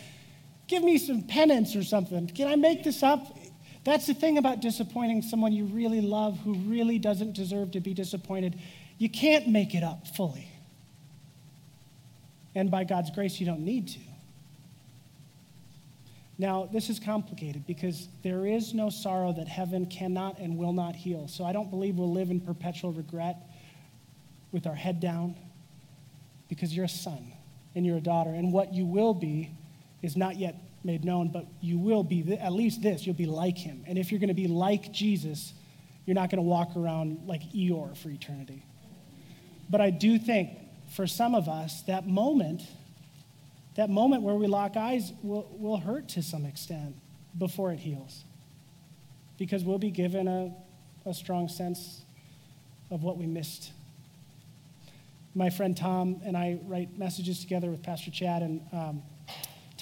give 0.69 0.83
me 0.83 0.97
some 0.97 1.21
penance 1.21 1.77
or 1.77 1.85
something. 1.85 2.29
Can 2.29 2.49
I 2.49 2.57
make 2.57 2.83
this 2.83 3.03
up? 3.03 3.37
That's 3.85 4.07
the 4.07 4.15
thing 4.15 4.39
about 4.39 4.61
disappointing 4.61 5.23
someone 5.23 5.53
you 5.53 5.65
really 5.65 6.01
love 6.01 6.39
who 6.41 6.55
really 6.55 6.99
doesn't 6.99 7.33
deserve 7.33 7.73
to 7.73 7.81
be 7.81 7.95
disappointed. 7.95 8.59
You 8.99 9.09
can't 9.09 9.49
make 9.49 9.75
it 9.75 9.83
up 9.83 10.07
fully. 10.07 10.49
And 12.55 12.71
by 12.71 12.85
God's 12.85 13.11
grace, 13.11 13.41
you 13.41 13.47
don't 13.47 13.65
need 13.65 13.89
to. 13.89 13.99
Now, 16.39 16.69
this 16.73 16.91
is 16.91 16.99
complicated 16.99 17.67
because 17.67 18.09
there 18.23 18.47
is 18.47 18.75
no 18.75 18.91
sorrow 18.91 19.33
that 19.33 19.49
heaven 19.49 19.87
cannot 19.87 20.39
and 20.39 20.57
will 20.57 20.73
not 20.73 20.97
heal. 20.97 21.29
So 21.29 21.45
I 21.45 21.53
don't 21.53 21.71
believe 21.71 21.97
we'll 21.97 22.13
live 22.13 22.31
in 22.31 22.41
perpetual 22.41 22.93
regret 22.93 23.37
with 24.51 24.67
our 24.67 24.75
head 24.75 25.01
down 25.01 25.37
because 26.49 26.75
you're 26.75 26.87
a 26.87 26.89
son 26.89 27.33
and 27.75 27.87
you're 27.87 27.99
a 27.99 28.03
daughter. 28.03 28.31
And 28.31 28.53
what 28.53 28.73
you 28.73 28.85
will 28.85 29.15
be 29.15 29.51
is 30.03 30.17
not 30.17 30.37
yet 30.37 30.57
made 30.85 31.05
known, 31.05 31.29
but 31.29 31.47
you 31.61 31.79
will 31.79 32.03
be, 32.03 32.23
th- 32.23 32.41
at 32.41 32.53
least 32.53 32.83
this, 32.83 33.07
you'll 33.07 33.15
be 33.15 33.27
like 33.27 33.57
him. 33.57 33.85
And 33.87 33.99
if 33.99 34.11
you're 34.11 34.21
going 34.21 34.29
to 34.29 34.35
be 34.35 34.49
like 34.49 34.93
Jesus, 34.93 35.53
you're 36.07 36.15
not 36.15 36.31
going 36.31 36.43
to 36.43 36.49
walk 36.49 36.77
around 36.77 37.23
like 37.27 37.43
Eeyore 37.53 37.97
for 37.97 38.11
eternity. 38.11 38.65
But 39.71 39.81
I 39.81 39.91
do 39.91 40.19
think 40.19 40.51
for 40.95 41.07
some 41.07 41.35
of 41.35 41.49
us, 41.49 41.83
that 41.83 42.07
moment 42.07 42.63
that 43.75 43.89
moment 43.89 44.23
where 44.23 44.35
we 44.35 44.47
lock 44.47 44.77
eyes 44.77 45.13
will, 45.23 45.49
will 45.59 45.79
hurt 45.79 46.09
to 46.11 46.23
some 46.23 46.45
extent 46.45 46.95
before 47.39 47.73
it 47.73 47.79
heals. 47.79 48.25
Because 49.39 49.65
we'll 49.65 49.79
be 49.79 49.91
given 49.91 50.29
a, 50.29 50.55
a 51.09 51.15
strong 51.15 51.49
sense 51.49 52.03
of 52.91 53.03
what 53.03 53.17
we 53.17 53.27
missed. 53.27 53.73
My 55.35 55.49
friend 55.49 55.75
Tom 55.75 56.21
and 56.25 56.37
I 56.37 56.59
write 56.65 56.99
messages 56.99 57.41
together 57.41 57.71
with 57.71 57.83
Pastor 57.83 58.11
Chad, 58.11 58.43
and 58.43 58.61
um, 58.73 59.03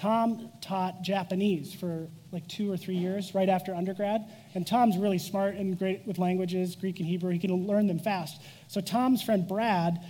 Tom 0.00 0.48
taught 0.62 1.02
Japanese 1.02 1.74
for 1.74 2.08
like 2.32 2.48
two 2.48 2.72
or 2.72 2.76
three 2.78 2.96
years 2.96 3.34
right 3.34 3.50
after 3.50 3.74
undergrad. 3.74 4.24
And 4.54 4.66
Tom's 4.66 4.96
really 4.96 5.18
smart 5.18 5.56
and 5.56 5.78
great 5.78 6.06
with 6.06 6.16
languages, 6.16 6.74
Greek 6.74 7.00
and 7.00 7.06
Hebrew. 7.06 7.30
He 7.32 7.38
can 7.38 7.66
learn 7.66 7.86
them 7.86 7.98
fast. 7.98 8.40
So 8.66 8.80
Tom's 8.80 9.22
friend 9.22 9.46
Brad 9.46 10.00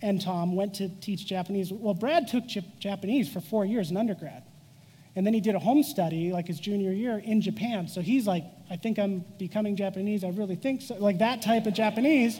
and 0.00 0.20
Tom 0.20 0.54
went 0.54 0.74
to 0.74 0.88
teach 1.00 1.26
Japanese. 1.26 1.72
Well, 1.72 1.94
Brad 1.94 2.28
took 2.28 2.44
Japanese 2.78 3.28
for 3.28 3.40
four 3.40 3.64
years 3.64 3.90
in 3.90 3.96
undergrad. 3.96 4.44
And 5.16 5.26
then 5.26 5.34
he 5.34 5.40
did 5.40 5.56
a 5.56 5.58
home 5.58 5.82
study, 5.82 6.30
like 6.30 6.46
his 6.46 6.60
junior 6.60 6.92
year, 6.92 7.18
in 7.18 7.40
Japan. 7.40 7.88
So 7.88 8.02
he's 8.02 8.28
like, 8.28 8.44
I 8.70 8.76
think 8.76 9.00
I'm 9.00 9.24
becoming 9.38 9.74
Japanese. 9.74 10.22
I 10.22 10.28
really 10.28 10.56
think 10.56 10.80
so. 10.82 10.94
Like 10.94 11.18
that 11.18 11.42
type 11.42 11.66
of 11.66 11.74
Japanese. 11.74 12.38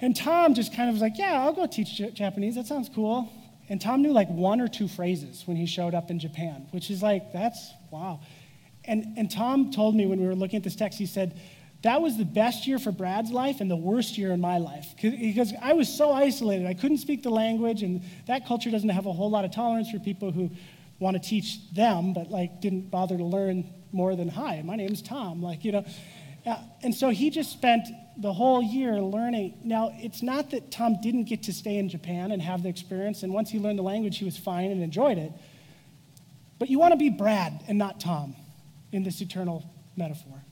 And 0.00 0.16
Tom 0.16 0.54
just 0.54 0.74
kind 0.74 0.88
of 0.88 0.94
was 0.94 1.02
like, 1.02 1.18
Yeah, 1.18 1.42
I'll 1.42 1.52
go 1.52 1.66
teach 1.66 2.00
Japanese. 2.14 2.54
That 2.54 2.66
sounds 2.66 2.88
cool. 2.94 3.30
And 3.68 3.80
Tom 3.80 4.02
knew 4.02 4.12
like 4.12 4.28
one 4.28 4.60
or 4.60 4.68
two 4.68 4.88
phrases 4.88 5.42
when 5.46 5.56
he 5.56 5.66
showed 5.66 5.94
up 5.94 6.10
in 6.10 6.18
Japan, 6.18 6.66
which 6.70 6.90
is 6.90 7.02
like, 7.02 7.32
that's 7.32 7.72
wow. 7.90 8.20
And, 8.84 9.16
and 9.16 9.30
Tom 9.30 9.70
told 9.70 9.94
me 9.94 10.06
when 10.06 10.20
we 10.20 10.26
were 10.26 10.34
looking 10.34 10.58
at 10.58 10.62
this 10.62 10.76
text, 10.76 10.98
he 10.98 11.06
said, 11.06 11.40
that 11.82 12.00
was 12.00 12.16
the 12.16 12.24
best 12.24 12.66
year 12.66 12.78
for 12.78 12.92
Brad's 12.92 13.30
life 13.30 13.60
and 13.60 13.70
the 13.70 13.76
worst 13.76 14.16
year 14.16 14.32
in 14.32 14.40
my 14.40 14.56
life 14.56 14.94
because 15.00 15.52
I 15.60 15.74
was 15.74 15.86
so 15.86 16.12
isolated. 16.12 16.66
I 16.66 16.72
couldn't 16.72 16.96
speak 16.98 17.22
the 17.22 17.30
language, 17.30 17.82
and 17.82 18.02
that 18.26 18.46
culture 18.46 18.70
doesn't 18.70 18.88
have 18.88 19.04
a 19.04 19.12
whole 19.12 19.30
lot 19.30 19.44
of 19.44 19.50
tolerance 19.50 19.90
for 19.90 19.98
people 19.98 20.32
who 20.32 20.50
want 20.98 21.22
to 21.22 21.28
teach 21.28 21.70
them, 21.72 22.14
but 22.14 22.30
like 22.30 22.62
didn't 22.62 22.90
bother 22.90 23.18
to 23.18 23.24
learn 23.24 23.70
more 23.92 24.16
than 24.16 24.28
hi, 24.28 24.62
my 24.64 24.76
name's 24.76 25.02
Tom. 25.02 25.42
Like, 25.42 25.62
you 25.62 25.72
know, 25.72 25.84
and 26.82 26.94
so 26.94 27.10
he 27.10 27.28
just 27.28 27.52
spent 27.52 27.86
the 28.16 28.32
whole 28.32 28.62
year 28.62 29.00
learning. 29.00 29.58
Now, 29.64 29.92
it's 29.96 30.22
not 30.22 30.50
that 30.50 30.70
Tom 30.70 31.00
didn't 31.02 31.24
get 31.24 31.44
to 31.44 31.52
stay 31.52 31.78
in 31.78 31.88
Japan 31.88 32.30
and 32.32 32.40
have 32.40 32.62
the 32.62 32.68
experience, 32.68 33.22
and 33.22 33.32
once 33.32 33.50
he 33.50 33.58
learned 33.58 33.78
the 33.78 33.82
language, 33.82 34.18
he 34.18 34.24
was 34.24 34.36
fine 34.36 34.70
and 34.70 34.82
enjoyed 34.82 35.18
it. 35.18 35.32
But 36.58 36.70
you 36.70 36.78
want 36.78 36.92
to 36.92 36.98
be 36.98 37.10
Brad 37.10 37.64
and 37.66 37.78
not 37.78 38.00
Tom 38.00 38.36
in 38.92 39.02
this 39.02 39.20
eternal 39.20 39.64
metaphor. 39.96 40.44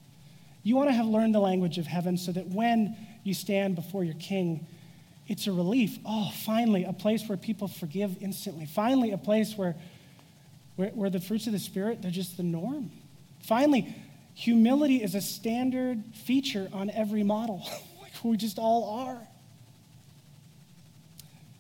You 0.65 0.77
want 0.77 0.91
to 0.91 0.95
have 0.95 1.07
learned 1.07 1.35
the 1.35 1.41
language 1.41 1.79
of 1.79 1.87
heaven 1.87 2.17
so 2.17 2.33
that 2.33 2.47
when 2.49 2.97
you 3.25 3.35
stand 3.35 3.77
before 3.77 4.05
your 4.05 4.15
king, 4.15 4.67
it's 5.29 5.47
a 5.47 5.53
relief. 5.53 5.99
Oh, 6.05 6.31
finally, 6.45 6.85
a 6.85 6.93
place 6.93 7.29
where 7.29 7.39
people 7.39 7.69
forgive 7.69 8.17
instantly. 8.21 8.67
Finally, 8.67 9.13
a 9.13 9.19
place 9.19 9.57
where, 9.57 9.77
where, 10.77 10.91
where 10.91 11.11
the 11.11 11.21
fruits 11.21 11.47
of 11.47 11.53
the 11.53 11.59
Spirit, 11.59 12.03
they're 12.03 12.11
just 12.11 12.37
the 12.37 12.43
norm. 12.43 12.91
Finally, 13.41 13.95
humility 14.35 15.03
is 15.03 15.15
a 15.15 15.21
standard 15.21 16.03
feature 16.15 16.69
on 16.73 16.91
every 16.91 17.23
model. 17.23 17.67
we 18.25 18.37
just 18.37 18.59
all 18.59 19.07
are. 19.07 19.19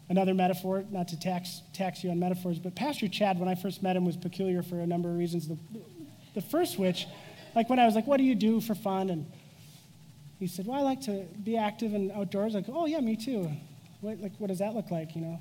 Another 0.09 0.35
metaphor, 0.35 0.85
not 0.91 1.09
to 1.09 1.19
tax, 1.19 1.63
tax 1.73 2.05
you 2.05 2.11
on 2.11 2.19
metaphors, 2.19 2.59
but 2.59 2.75
Pastor 2.75 3.09
Chad, 3.09 3.39
when 3.39 3.49
I 3.49 3.55
first 3.55 3.83
met 3.83 3.97
him, 3.97 4.05
was 4.05 4.17
peculiar 4.17 4.63
for 4.63 4.81
a 4.81 4.87
number 4.87 5.09
of 5.09 5.17
reasons. 5.17 5.49
The, 5.49 5.57
the 6.35 6.43
first 6.43 6.79
which, 6.79 7.07
like 7.55 7.71
when 7.71 7.79
I 7.79 7.87
was 7.87 7.95
like, 7.95 8.07
what 8.07 8.19
do 8.19 8.25
you 8.25 8.35
do 8.35 8.61
for 8.61 8.75
fun? 8.75 9.11
And 9.11 9.27
he 10.39 10.47
said, 10.47 10.67
well, 10.67 10.79
I 10.79 10.83
like 10.83 11.01
to 11.03 11.25
be 11.45 11.57
active 11.57 11.95
and 11.95 12.11
outdoors. 12.13 12.53
Like, 12.55 12.67
oh, 12.69 12.87
yeah, 12.87 13.01
me 13.01 13.17
too. 13.17 13.51
What, 14.01 14.21
like, 14.21 14.33
what 14.39 14.49
does 14.49 14.59
that 14.59 14.75
look 14.75 14.91
like, 14.91 15.15
you 15.15 15.23
know? 15.23 15.41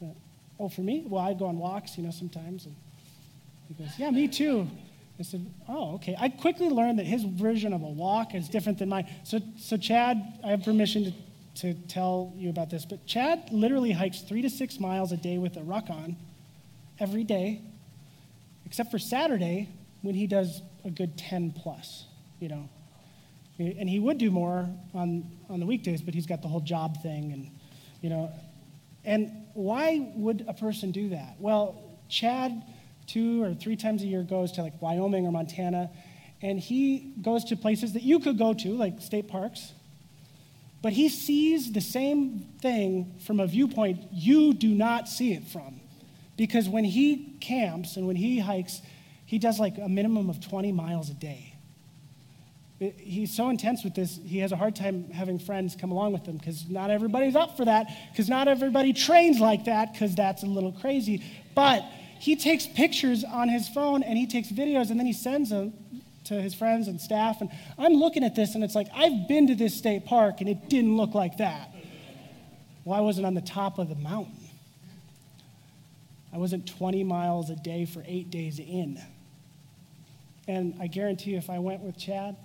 But, 0.00 0.16
oh, 0.58 0.68
for 0.68 0.80
me? 0.80 1.04
Well, 1.06 1.22
I 1.22 1.32
go 1.32 1.46
on 1.46 1.58
walks, 1.58 1.96
you 1.96 2.02
know, 2.02 2.10
sometimes. 2.10 2.66
And 2.66 2.74
he 3.68 3.74
goes, 3.74 3.92
yeah, 3.98 4.10
me 4.10 4.28
too. 4.28 4.68
I 5.22 5.24
said, 5.24 5.46
oh, 5.68 5.94
okay. 5.94 6.16
I 6.18 6.30
quickly 6.30 6.68
learned 6.68 6.98
that 6.98 7.06
his 7.06 7.22
version 7.22 7.72
of 7.72 7.82
a 7.82 7.88
walk 7.88 8.34
is 8.34 8.48
different 8.48 8.80
than 8.80 8.88
mine. 8.88 9.08
So, 9.22 9.38
so 9.56 9.76
Chad, 9.76 10.20
I 10.42 10.48
have 10.48 10.64
permission 10.64 11.04
to, 11.04 11.74
to 11.74 11.74
tell 11.86 12.32
you 12.34 12.50
about 12.50 12.70
this, 12.70 12.84
but 12.84 13.06
Chad 13.06 13.40
literally 13.52 13.92
hikes 13.92 14.22
three 14.22 14.42
to 14.42 14.50
six 14.50 14.80
miles 14.80 15.12
a 15.12 15.16
day 15.16 15.38
with 15.38 15.56
a 15.56 15.62
ruck 15.62 15.90
on 15.90 16.16
every 16.98 17.22
day, 17.22 17.60
except 18.66 18.90
for 18.90 18.98
Saturday 18.98 19.68
when 20.00 20.16
he 20.16 20.26
does 20.26 20.60
a 20.84 20.90
good 20.90 21.16
10 21.16 21.52
plus, 21.52 22.06
you 22.40 22.48
know. 22.48 22.68
And 23.60 23.88
he 23.88 24.00
would 24.00 24.18
do 24.18 24.32
more 24.32 24.68
on, 24.92 25.30
on 25.48 25.60
the 25.60 25.66
weekdays, 25.66 26.02
but 26.02 26.14
he's 26.14 26.26
got 26.26 26.42
the 26.42 26.48
whole 26.48 26.62
job 26.62 27.00
thing 27.00 27.32
and, 27.32 27.48
you 28.00 28.10
know. 28.10 28.32
And 29.04 29.30
why 29.54 30.10
would 30.16 30.44
a 30.48 30.54
person 30.54 30.90
do 30.90 31.10
that? 31.10 31.36
Well, 31.38 31.80
Chad 32.08 32.60
two 33.12 33.42
or 33.42 33.52
three 33.54 33.76
times 33.76 34.02
a 34.02 34.06
year 34.06 34.22
goes 34.22 34.52
to 34.52 34.62
like 34.62 34.80
Wyoming 34.80 35.26
or 35.26 35.32
Montana, 35.32 35.90
and 36.40 36.58
he 36.58 37.12
goes 37.20 37.44
to 37.44 37.56
places 37.56 37.92
that 37.92 38.02
you 38.02 38.18
could 38.18 38.38
go 38.38 38.54
to, 38.54 38.70
like 38.70 39.00
state 39.00 39.28
parks, 39.28 39.72
but 40.80 40.92
he 40.92 41.08
sees 41.08 41.70
the 41.72 41.80
same 41.80 42.40
thing 42.60 43.14
from 43.24 43.38
a 43.38 43.46
viewpoint 43.46 44.00
you 44.10 44.52
do 44.54 44.68
not 44.68 45.08
see 45.08 45.32
it 45.32 45.44
from. 45.44 45.80
Because 46.36 46.68
when 46.68 46.84
he 46.84 47.36
camps 47.40 47.96
and 47.96 48.06
when 48.06 48.16
he 48.16 48.40
hikes, 48.40 48.80
he 49.26 49.38
does 49.38 49.60
like 49.60 49.78
a 49.78 49.88
minimum 49.88 50.28
of 50.28 50.40
20 50.40 50.72
miles 50.72 51.10
a 51.10 51.14
day. 51.14 51.54
he's 52.98 53.32
so 53.32 53.48
intense 53.48 53.84
with 53.84 53.94
this, 53.94 54.18
he 54.24 54.38
has 54.38 54.50
a 54.50 54.56
hard 54.56 54.74
time 54.74 55.08
having 55.10 55.38
friends 55.38 55.76
come 55.76 55.92
along 55.92 56.12
with 56.12 56.26
him 56.26 56.36
because 56.36 56.68
not 56.68 56.90
everybody's 56.90 57.36
up 57.36 57.56
for 57.56 57.64
that, 57.64 57.86
because 58.10 58.28
not 58.28 58.48
everybody 58.48 58.92
trains 58.92 59.38
like 59.38 59.66
that, 59.66 59.92
because 59.92 60.16
that's 60.16 60.42
a 60.42 60.46
little 60.46 60.72
crazy. 60.72 61.22
But 61.54 61.84
he 62.22 62.36
takes 62.36 62.68
pictures 62.68 63.24
on 63.24 63.48
his 63.48 63.68
phone 63.68 64.04
and 64.04 64.16
he 64.16 64.28
takes 64.28 64.46
videos 64.46 64.90
and 64.90 65.00
then 65.00 65.06
he 65.06 65.12
sends 65.12 65.50
them 65.50 65.72
to 66.22 66.34
his 66.40 66.54
friends 66.54 66.86
and 66.86 67.00
staff. 67.00 67.40
And 67.40 67.50
I'm 67.76 67.94
looking 67.94 68.22
at 68.22 68.36
this 68.36 68.54
and 68.54 68.62
it's 68.62 68.76
like, 68.76 68.86
I've 68.94 69.26
been 69.26 69.48
to 69.48 69.56
this 69.56 69.74
state 69.74 70.06
park 70.06 70.36
and 70.38 70.48
it 70.48 70.68
didn't 70.68 70.96
look 70.96 71.16
like 71.16 71.38
that. 71.38 71.74
Well, 72.84 72.96
I 72.96 73.00
wasn't 73.00 73.26
on 73.26 73.34
the 73.34 73.40
top 73.40 73.80
of 73.80 73.88
the 73.88 73.96
mountain. 73.96 74.38
I 76.32 76.38
wasn't 76.38 76.68
20 76.68 77.02
miles 77.02 77.50
a 77.50 77.56
day 77.56 77.86
for 77.86 78.04
eight 78.06 78.30
days 78.30 78.60
in. 78.60 79.02
And 80.46 80.76
I 80.80 80.86
guarantee 80.86 81.32
you, 81.32 81.38
if 81.38 81.50
I 81.50 81.58
went 81.58 81.80
with 81.80 81.98
Chad, 81.98 82.36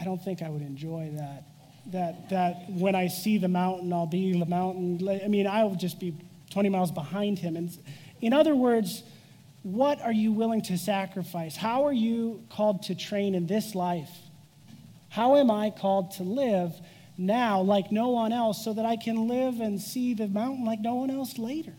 I 0.00 0.04
don't 0.04 0.22
think 0.22 0.40
I 0.40 0.48
would 0.48 0.62
enjoy 0.62 1.10
that. 1.16 1.42
That, 1.86 2.30
that 2.30 2.70
when 2.70 2.94
I 2.94 3.08
see 3.08 3.38
the 3.38 3.48
mountain, 3.48 3.92
I'll 3.92 4.06
be 4.06 4.38
the 4.38 4.46
mountain. 4.46 5.00
I 5.08 5.26
mean, 5.26 5.48
I 5.48 5.64
will 5.64 5.74
just 5.74 5.98
be 5.98 6.14
20 6.50 6.68
miles 6.68 6.92
behind 6.92 7.40
him. 7.40 7.56
And 7.56 7.76
in 8.22 8.32
other 8.32 8.54
words, 8.54 9.02
what 9.64 10.00
are 10.00 10.12
you 10.12 10.32
willing 10.32 10.62
to 10.62 10.78
sacrifice? 10.78 11.56
How 11.56 11.84
are 11.86 11.92
you 11.92 12.44
called 12.48 12.84
to 12.84 12.94
train 12.94 13.34
in 13.34 13.46
this 13.46 13.74
life? 13.74 14.10
How 15.08 15.36
am 15.36 15.50
I 15.50 15.70
called 15.70 16.12
to 16.12 16.22
live 16.22 16.72
now 17.18 17.60
like 17.60 17.92
no 17.92 18.08
one 18.08 18.32
else 18.32 18.64
so 18.64 18.72
that 18.72 18.86
I 18.86 18.96
can 18.96 19.28
live 19.28 19.60
and 19.60 19.80
see 19.80 20.14
the 20.14 20.28
mountain 20.28 20.64
like 20.64 20.80
no 20.80 20.94
one 20.94 21.10
else 21.10 21.36
later? 21.36 21.74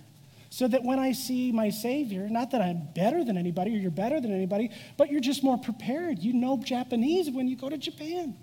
So 0.50 0.68
that 0.68 0.84
when 0.84 1.00
I 1.00 1.14
see 1.14 1.52
my 1.52 1.72
Savior, 1.72 2.30
not 2.30 2.52
that 2.52 2.62
I'm 2.62 2.90
better 2.94 3.24
than 3.24 3.38
anybody 3.38 3.76
or 3.76 3.80
you're 3.80 3.90
better 3.90 4.22
than 4.22 4.32
anybody, 4.32 4.70
but 4.98 5.10
you're 5.10 5.22
just 5.22 5.44
more 5.44 5.58
prepared. 5.58 6.20
You 6.20 6.34
know 6.34 6.58
Japanese 6.58 7.32
when 7.32 7.48
you 7.48 7.56
go 7.56 7.70
to 7.70 7.78
Japan. 7.78 8.36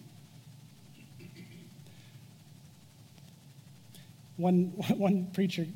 One, 4.37 4.65
one 4.97 5.31
preacher 5.33 5.67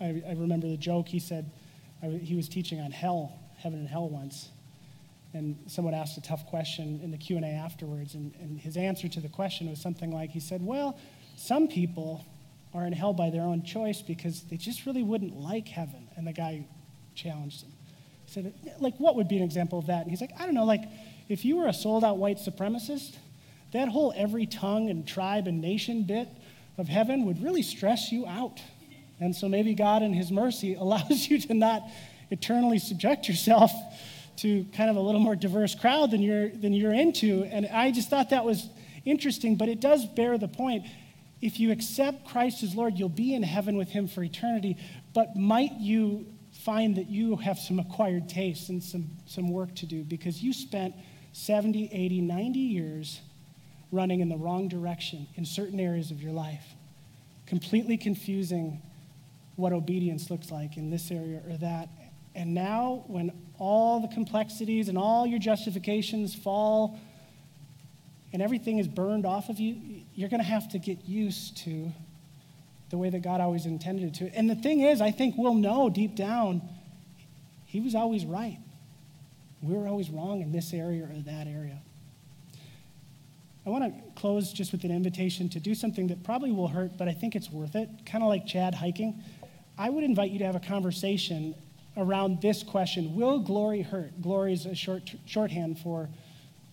I, 0.00 0.22
I 0.28 0.32
remember 0.32 0.68
the 0.68 0.76
joke. 0.76 1.08
He 1.08 1.18
said 1.18 1.50
I, 2.02 2.06
he 2.08 2.34
was 2.34 2.48
teaching 2.48 2.80
on 2.80 2.90
hell, 2.90 3.38
heaven 3.58 3.78
and 3.78 3.88
hell 3.88 4.08
once, 4.08 4.48
and 5.34 5.56
someone 5.66 5.94
asked 5.94 6.16
a 6.16 6.22
tough 6.22 6.46
question 6.46 7.00
in 7.02 7.10
the 7.10 7.18
Q 7.18 7.36
and 7.36 7.44
A 7.44 7.48
afterwards, 7.48 8.14
and, 8.14 8.34
and 8.40 8.58
his 8.60 8.76
answer 8.76 9.08
to 9.08 9.20
the 9.20 9.28
question 9.28 9.68
was 9.68 9.80
something 9.80 10.10
like, 10.10 10.30
he 10.30 10.40
said, 10.40 10.64
"Well, 10.64 10.98
some 11.36 11.68
people 11.68 12.24
are 12.72 12.86
in 12.86 12.92
hell 12.92 13.12
by 13.12 13.30
their 13.30 13.42
own 13.42 13.62
choice 13.62 14.02
because 14.02 14.42
they 14.44 14.56
just 14.56 14.86
really 14.86 15.02
wouldn't 15.02 15.36
like 15.36 15.68
heaven." 15.68 16.08
And 16.16 16.26
the 16.26 16.32
guy 16.32 16.66
challenged 17.14 17.62
him. 17.62 17.72
He 18.26 18.32
said, 18.32 18.54
"Like, 18.78 18.96
what 18.98 19.16
would 19.16 19.28
be 19.28 19.36
an 19.36 19.42
example 19.42 19.78
of 19.78 19.86
that?" 19.86 20.02
And 20.02 20.10
he's 20.10 20.20
like, 20.20 20.32
"I 20.38 20.46
don't 20.46 20.54
know. 20.54 20.64
Like, 20.64 20.84
if 21.28 21.44
you 21.44 21.56
were 21.56 21.66
a 21.66 21.72
sold-out 21.74 22.18
white 22.18 22.38
supremacist." 22.38 23.16
That 23.72 23.88
whole 23.88 24.12
every 24.16 24.46
tongue 24.46 24.90
and 24.90 25.06
tribe 25.06 25.46
and 25.46 25.60
nation 25.60 26.02
bit 26.02 26.28
of 26.76 26.88
heaven 26.88 27.24
would 27.26 27.40
really 27.40 27.62
stress 27.62 28.10
you 28.10 28.26
out. 28.26 28.60
And 29.20 29.36
so 29.36 29.48
maybe 29.48 29.74
God, 29.74 30.02
in 30.02 30.12
His 30.12 30.30
mercy, 30.30 30.74
allows 30.78 31.28
you 31.28 31.38
to 31.40 31.54
not 31.54 31.82
eternally 32.30 32.78
subject 32.78 33.28
yourself 33.28 33.72
to 34.38 34.64
kind 34.74 34.88
of 34.88 34.96
a 34.96 35.00
little 35.00 35.20
more 35.20 35.36
diverse 35.36 35.74
crowd 35.74 36.10
than 36.10 36.22
you're, 36.22 36.48
than 36.48 36.72
you're 36.72 36.94
into. 36.94 37.44
And 37.44 37.66
I 37.66 37.90
just 37.90 38.08
thought 38.08 38.30
that 38.30 38.44
was 38.44 38.68
interesting, 39.04 39.56
but 39.56 39.68
it 39.68 39.80
does 39.80 40.06
bear 40.06 40.38
the 40.38 40.48
point. 40.48 40.86
If 41.42 41.60
you 41.60 41.72
accept 41.72 42.26
Christ 42.26 42.62
as 42.62 42.74
Lord, 42.74 42.98
you'll 42.98 43.08
be 43.08 43.34
in 43.34 43.42
heaven 43.42 43.76
with 43.76 43.90
Him 43.90 44.08
for 44.08 44.22
eternity. 44.22 44.76
But 45.14 45.36
might 45.36 45.72
you 45.78 46.26
find 46.52 46.96
that 46.96 47.08
you 47.08 47.36
have 47.36 47.58
some 47.58 47.78
acquired 47.78 48.28
tastes 48.28 48.68
and 48.68 48.82
some, 48.82 49.10
some 49.26 49.50
work 49.50 49.74
to 49.76 49.86
do 49.86 50.02
because 50.02 50.42
you 50.42 50.52
spent 50.52 50.94
70, 51.32 51.90
80, 51.92 52.20
90 52.20 52.58
years 52.58 53.20
running 53.92 54.20
in 54.20 54.28
the 54.28 54.36
wrong 54.36 54.68
direction 54.68 55.26
in 55.34 55.44
certain 55.44 55.80
areas 55.80 56.10
of 56.10 56.22
your 56.22 56.32
life, 56.32 56.64
completely 57.46 57.96
confusing 57.96 58.80
what 59.60 59.72
obedience 59.72 60.30
looks 60.30 60.50
like 60.50 60.76
in 60.76 60.90
this 60.90 61.10
area 61.10 61.42
or 61.48 61.56
that. 61.58 61.88
And 62.34 62.54
now, 62.54 63.04
when 63.06 63.32
all 63.58 64.00
the 64.00 64.08
complexities 64.08 64.88
and 64.88 64.96
all 64.96 65.26
your 65.26 65.38
justifications 65.38 66.34
fall 66.34 66.98
and 68.32 68.40
everything 68.40 68.78
is 68.78 68.88
burned 68.88 69.26
off 69.26 69.48
of 69.48 69.58
you, 69.58 70.02
you're 70.14 70.28
going 70.28 70.42
to 70.42 70.48
have 70.48 70.68
to 70.70 70.78
get 70.78 71.04
used 71.04 71.56
to 71.58 71.92
the 72.90 72.98
way 72.98 73.10
that 73.10 73.20
God 73.20 73.40
always 73.40 73.66
intended 73.66 74.08
it 74.08 74.14
to. 74.14 74.36
And 74.36 74.48
the 74.48 74.54
thing 74.54 74.80
is, 74.80 75.00
I 75.00 75.10
think 75.10 75.36
we'll 75.36 75.54
know 75.54 75.90
deep 75.90 76.14
down, 76.14 76.62
He 77.66 77.80
was 77.80 77.94
always 77.94 78.24
right. 78.24 78.58
We 79.62 79.74
were 79.74 79.86
always 79.86 80.10
wrong 80.10 80.40
in 80.40 80.52
this 80.52 80.72
area 80.72 81.04
or 81.04 81.22
that 81.22 81.46
area. 81.46 81.80
I 83.66 83.70
want 83.70 83.84
to 83.84 84.20
close 84.20 84.52
just 84.52 84.72
with 84.72 84.84
an 84.84 84.90
invitation 84.90 85.48
to 85.50 85.60
do 85.60 85.74
something 85.74 86.06
that 86.06 86.24
probably 86.24 86.50
will 86.50 86.68
hurt, 86.68 86.96
but 86.96 87.08
I 87.08 87.12
think 87.12 87.36
it's 87.36 87.50
worth 87.50 87.76
it. 87.76 87.88
Kind 88.06 88.24
of 88.24 88.28
like 88.28 88.46
Chad 88.46 88.74
hiking. 88.74 89.22
I 89.80 89.88
would 89.88 90.04
invite 90.04 90.30
you 90.30 90.38
to 90.40 90.44
have 90.44 90.56
a 90.56 90.60
conversation 90.60 91.54
around 91.96 92.42
this 92.42 92.62
question 92.62 93.14
Will 93.14 93.38
glory 93.38 93.80
hurt? 93.80 94.20
Glory 94.20 94.52
is 94.52 94.66
a 94.66 94.74
short, 94.74 95.10
shorthand 95.24 95.78
for 95.78 96.10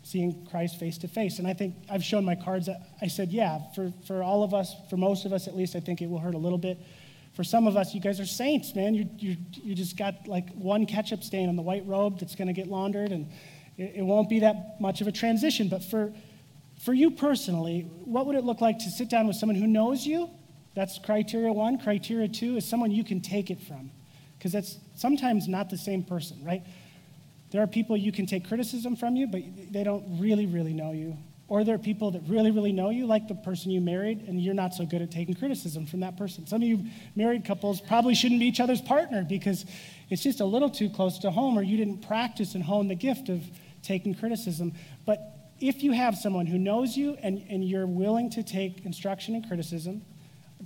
seeing 0.04 0.46
Christ 0.52 0.78
face 0.78 0.98
to 1.00 1.08
face. 1.08 1.40
And 1.40 1.48
I 1.48 1.54
think 1.54 1.76
I've 1.90 2.04
shown 2.04 2.26
my 2.26 2.36
cards. 2.36 2.68
I 3.02 3.08
said, 3.08 3.32
yeah, 3.32 3.60
for, 3.74 3.94
for 4.06 4.22
all 4.22 4.44
of 4.44 4.54
us, 4.54 4.76
for 4.90 4.98
most 4.98 5.24
of 5.24 5.32
us 5.32 5.48
at 5.48 5.56
least, 5.56 5.74
I 5.74 5.80
think 5.80 6.02
it 6.02 6.10
will 6.10 6.20
hurt 6.20 6.36
a 6.36 6.38
little 6.38 6.58
bit. 6.58 6.80
For 7.34 7.46
some 7.46 7.66
of 7.66 7.78
us, 7.78 7.94
you 7.94 8.02
guys 8.02 8.20
are 8.20 8.26
saints, 8.26 8.76
man. 8.76 8.94
You, 8.94 9.10
you, 9.18 9.38
you 9.54 9.74
just 9.74 9.96
got 9.96 10.28
like 10.28 10.50
one 10.56 10.86
ketchup 10.86 11.24
stain 11.24 11.48
on 11.48 11.56
the 11.56 11.62
white 11.62 11.86
robe 11.86 12.20
that's 12.20 12.36
going 12.36 12.48
to 12.48 12.54
get 12.54 12.68
laundered, 12.68 13.14
and 13.14 13.30
it, 13.78 13.94
it 13.98 14.02
won't 14.02 14.28
be 14.28 14.40
that 14.40 14.82
much 14.82 15.00
of 15.00 15.08
a 15.08 15.14
transition. 15.14 15.70
But 15.70 15.82
for, 15.82 16.12
for 16.84 16.94
you 16.94 17.12
personally, 17.12 17.84
what 18.04 18.26
would 18.26 18.36
it 18.36 18.44
look 18.44 18.60
like 18.60 18.80
to 18.80 18.90
sit 18.90 19.10
down 19.10 19.28
with 19.28 19.38
someone 19.38 19.56
who 19.56 19.68
knows 19.68 20.06
you 20.06 20.30
that's 20.78 21.00
criteria 21.00 21.52
one. 21.52 21.80
Criteria 21.80 22.28
two 22.28 22.56
is 22.56 22.64
someone 22.64 22.92
you 22.92 23.04
can 23.04 23.20
take 23.20 23.50
it 23.50 23.60
from, 23.64 23.90
because 24.38 24.52
that's 24.52 24.78
sometimes 24.96 25.48
not 25.48 25.72
the 25.72 25.78
same 25.78 26.04
person, 26.04 26.38
right? 26.46 26.62
There 27.50 27.64
are 27.64 27.68
people 27.68 27.98
you 27.98 28.12
can 28.12 28.28
take 28.28 28.48
criticism 28.48 28.96
from 28.96 29.16
you, 29.16 29.26
but 29.26 29.42
they 29.72 29.84
don't 29.84 30.20
really, 30.20 30.46
really 30.46 30.74
know 30.74 30.92
you. 30.92 31.18
Or 31.48 31.64
there 31.64 31.74
are 31.74 31.80
people 31.80 32.12
that 32.12 32.22
really, 32.28 32.52
really 32.52 32.74
know 32.74 32.92
you, 32.92 33.08
like 33.08 33.28
the 33.28 33.34
person 33.34 33.72
you 33.72 33.82
married, 33.82 34.28
and 34.28 34.40
you're 34.40 34.54
not 34.54 34.76
so 34.76 34.86
good 34.86 35.02
at 35.02 35.10
taking 35.10 35.34
criticism 35.34 35.88
from 35.88 36.02
that 36.02 36.16
person. 36.16 36.46
Some 36.46 36.62
of 36.62 36.68
you 36.68 36.86
married 37.16 37.44
couples 37.44 37.82
probably 37.82 38.14
shouldn't 38.14 38.40
be 38.40 38.46
each 38.46 38.60
other's 38.60 38.82
partner 38.82 39.26
because 39.28 39.66
it's 40.12 40.22
just 40.22 40.42
a 40.42 40.46
little 40.46 40.70
too 40.70 40.92
close 40.92 41.18
to 41.20 41.32
home, 41.32 41.58
or 41.58 41.64
you 41.64 41.78
didn't 41.78 42.06
practice 42.06 42.54
and 42.54 42.64
hone 42.64 42.88
the 42.88 42.96
gift 42.96 43.30
of 43.30 43.42
taking 43.82 44.14
criticism. 44.14 44.74
But 45.08 45.20
if 45.60 45.82
you 45.82 45.94
have 45.94 46.16
someone 46.16 46.46
who 46.46 46.60
knows 46.60 46.96
you 46.96 47.18
and, 47.24 47.44
and 47.50 47.68
you're 47.68 47.88
willing 47.88 48.30
to 48.32 48.44
take 48.44 48.86
instruction 48.86 49.34
and 49.34 49.48
criticism, 49.48 50.04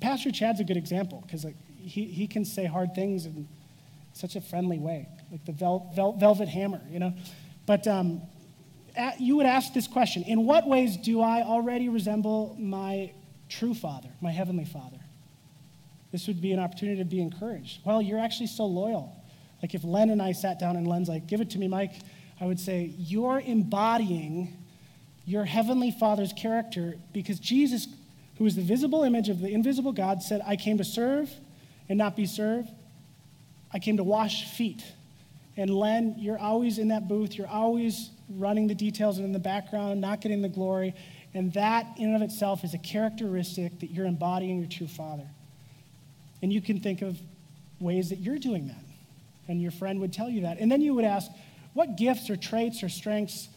Pastor 0.01 0.31
Chad's 0.31 0.59
a 0.59 0.63
good 0.63 0.77
example 0.77 1.23
because 1.25 1.45
like, 1.45 1.55
he, 1.77 2.05
he 2.05 2.27
can 2.27 2.43
say 2.43 2.65
hard 2.65 2.93
things 2.93 3.25
in 3.25 3.47
such 4.13 4.35
a 4.35 4.41
friendly 4.41 4.77
way, 4.77 5.07
like 5.31 5.45
the 5.45 5.51
vel, 5.51 5.91
vel, 5.95 6.13
velvet 6.13 6.49
hammer, 6.49 6.81
you 6.89 6.99
know? 6.99 7.13
But 7.65 7.87
um, 7.87 8.21
at, 8.95 9.21
you 9.21 9.37
would 9.37 9.45
ask 9.45 9.73
this 9.73 9.87
question 9.87 10.23
In 10.23 10.45
what 10.45 10.67
ways 10.67 10.97
do 10.97 11.21
I 11.21 11.43
already 11.43 11.87
resemble 11.87 12.55
my 12.59 13.13
true 13.47 13.73
Father, 13.73 14.09
my 14.19 14.31
Heavenly 14.31 14.65
Father? 14.65 14.97
This 16.11 16.27
would 16.27 16.41
be 16.41 16.51
an 16.51 16.59
opportunity 16.59 16.97
to 16.97 17.05
be 17.05 17.21
encouraged. 17.21 17.79
Well, 17.85 18.01
you're 18.01 18.19
actually 18.19 18.47
so 18.47 18.65
loyal. 18.65 19.15
Like 19.61 19.73
if 19.75 19.83
Len 19.83 20.09
and 20.09 20.21
I 20.21 20.33
sat 20.33 20.59
down 20.59 20.75
and 20.75 20.87
Len's 20.87 21.07
like, 21.07 21.27
give 21.27 21.39
it 21.39 21.51
to 21.51 21.59
me, 21.59 21.67
Mike, 21.67 21.93
I 22.39 22.45
would 22.45 22.59
say, 22.59 22.93
you're 22.97 23.39
embodying 23.39 24.57
your 25.25 25.45
Heavenly 25.45 25.91
Father's 25.91 26.33
character 26.33 26.95
because 27.13 27.39
Jesus, 27.39 27.87
who 28.41 28.47
is 28.47 28.55
the 28.55 28.61
visible 28.63 29.03
image 29.03 29.29
of 29.29 29.39
the 29.39 29.53
invisible 29.53 29.91
God, 29.91 30.23
said, 30.23 30.41
I 30.43 30.55
came 30.55 30.79
to 30.79 30.83
serve 30.83 31.31
and 31.87 31.95
not 31.95 32.15
be 32.15 32.25
served. 32.25 32.71
I 33.71 33.77
came 33.77 33.97
to 33.97 34.03
wash 34.03 34.45
feet. 34.57 34.83
And 35.55 35.69
Len, 35.69 36.15
you're 36.17 36.39
always 36.39 36.79
in 36.79 36.87
that 36.87 37.07
booth. 37.07 37.35
You're 37.35 37.45
always 37.45 38.09
running 38.27 38.65
the 38.65 38.73
details 38.73 39.19
and 39.19 39.27
in 39.27 39.31
the 39.31 39.37
background, 39.37 40.01
not 40.01 40.21
getting 40.21 40.41
the 40.41 40.49
glory. 40.49 40.95
And 41.35 41.53
that, 41.53 41.85
in 41.99 42.05
and 42.05 42.15
of 42.15 42.23
itself, 42.23 42.63
is 42.63 42.73
a 42.73 42.79
characteristic 42.79 43.79
that 43.79 43.91
you're 43.91 44.07
embodying 44.07 44.57
your 44.57 44.67
true 44.67 44.87
Father. 44.87 45.27
And 46.41 46.51
you 46.51 46.61
can 46.61 46.79
think 46.79 47.03
of 47.03 47.19
ways 47.79 48.09
that 48.09 48.17
you're 48.17 48.39
doing 48.39 48.69
that. 48.69 48.83
And 49.47 49.61
your 49.61 49.69
friend 49.69 50.01
would 50.01 50.13
tell 50.13 50.31
you 50.31 50.41
that. 50.41 50.57
And 50.57 50.71
then 50.71 50.81
you 50.81 50.95
would 50.95 51.05
ask, 51.05 51.29
what 51.75 51.95
gifts 51.95 52.27
or 52.31 52.37
traits 52.37 52.81
or 52.81 52.89
strengths 52.89 53.49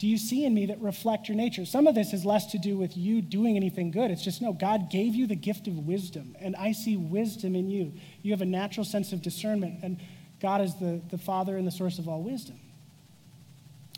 do 0.00 0.06
you 0.06 0.16
see 0.16 0.46
in 0.46 0.54
me 0.54 0.64
that 0.66 0.80
reflect 0.80 1.28
your 1.28 1.36
nature? 1.36 1.66
Some 1.66 1.86
of 1.86 1.94
this 1.94 2.14
is 2.14 2.24
less 2.24 2.46
to 2.52 2.58
do 2.58 2.74
with 2.74 2.96
you 2.96 3.20
doing 3.20 3.56
anything 3.56 3.90
good. 3.90 4.10
It's 4.10 4.24
just, 4.24 4.40
no, 4.40 4.50
God 4.50 4.90
gave 4.90 5.14
you 5.14 5.26
the 5.26 5.36
gift 5.36 5.66
of 5.68 5.76
wisdom, 5.76 6.34
and 6.40 6.56
I 6.56 6.72
see 6.72 6.96
wisdom 6.96 7.54
in 7.54 7.68
you. 7.68 7.92
You 8.22 8.32
have 8.32 8.40
a 8.40 8.46
natural 8.46 8.86
sense 8.86 9.12
of 9.12 9.20
discernment, 9.20 9.80
and 9.82 10.00
God 10.40 10.62
is 10.62 10.74
the, 10.76 11.02
the 11.10 11.18
Father 11.18 11.58
and 11.58 11.66
the 11.66 11.70
source 11.70 11.98
of 11.98 12.08
all 12.08 12.22
wisdom, 12.22 12.58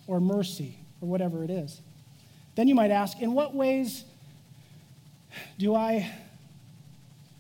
or 0.09 0.19
mercy, 0.19 0.77
or 1.01 1.09
whatever 1.09 1.45
it 1.45 1.51
is. 1.51 1.81
Then 2.57 2.67
you 2.67 2.75
might 2.75 2.91
ask, 2.91 3.21
in 3.21 3.33
what 3.33 3.55
ways 3.55 4.05
do 5.57 5.77
I 5.77 6.11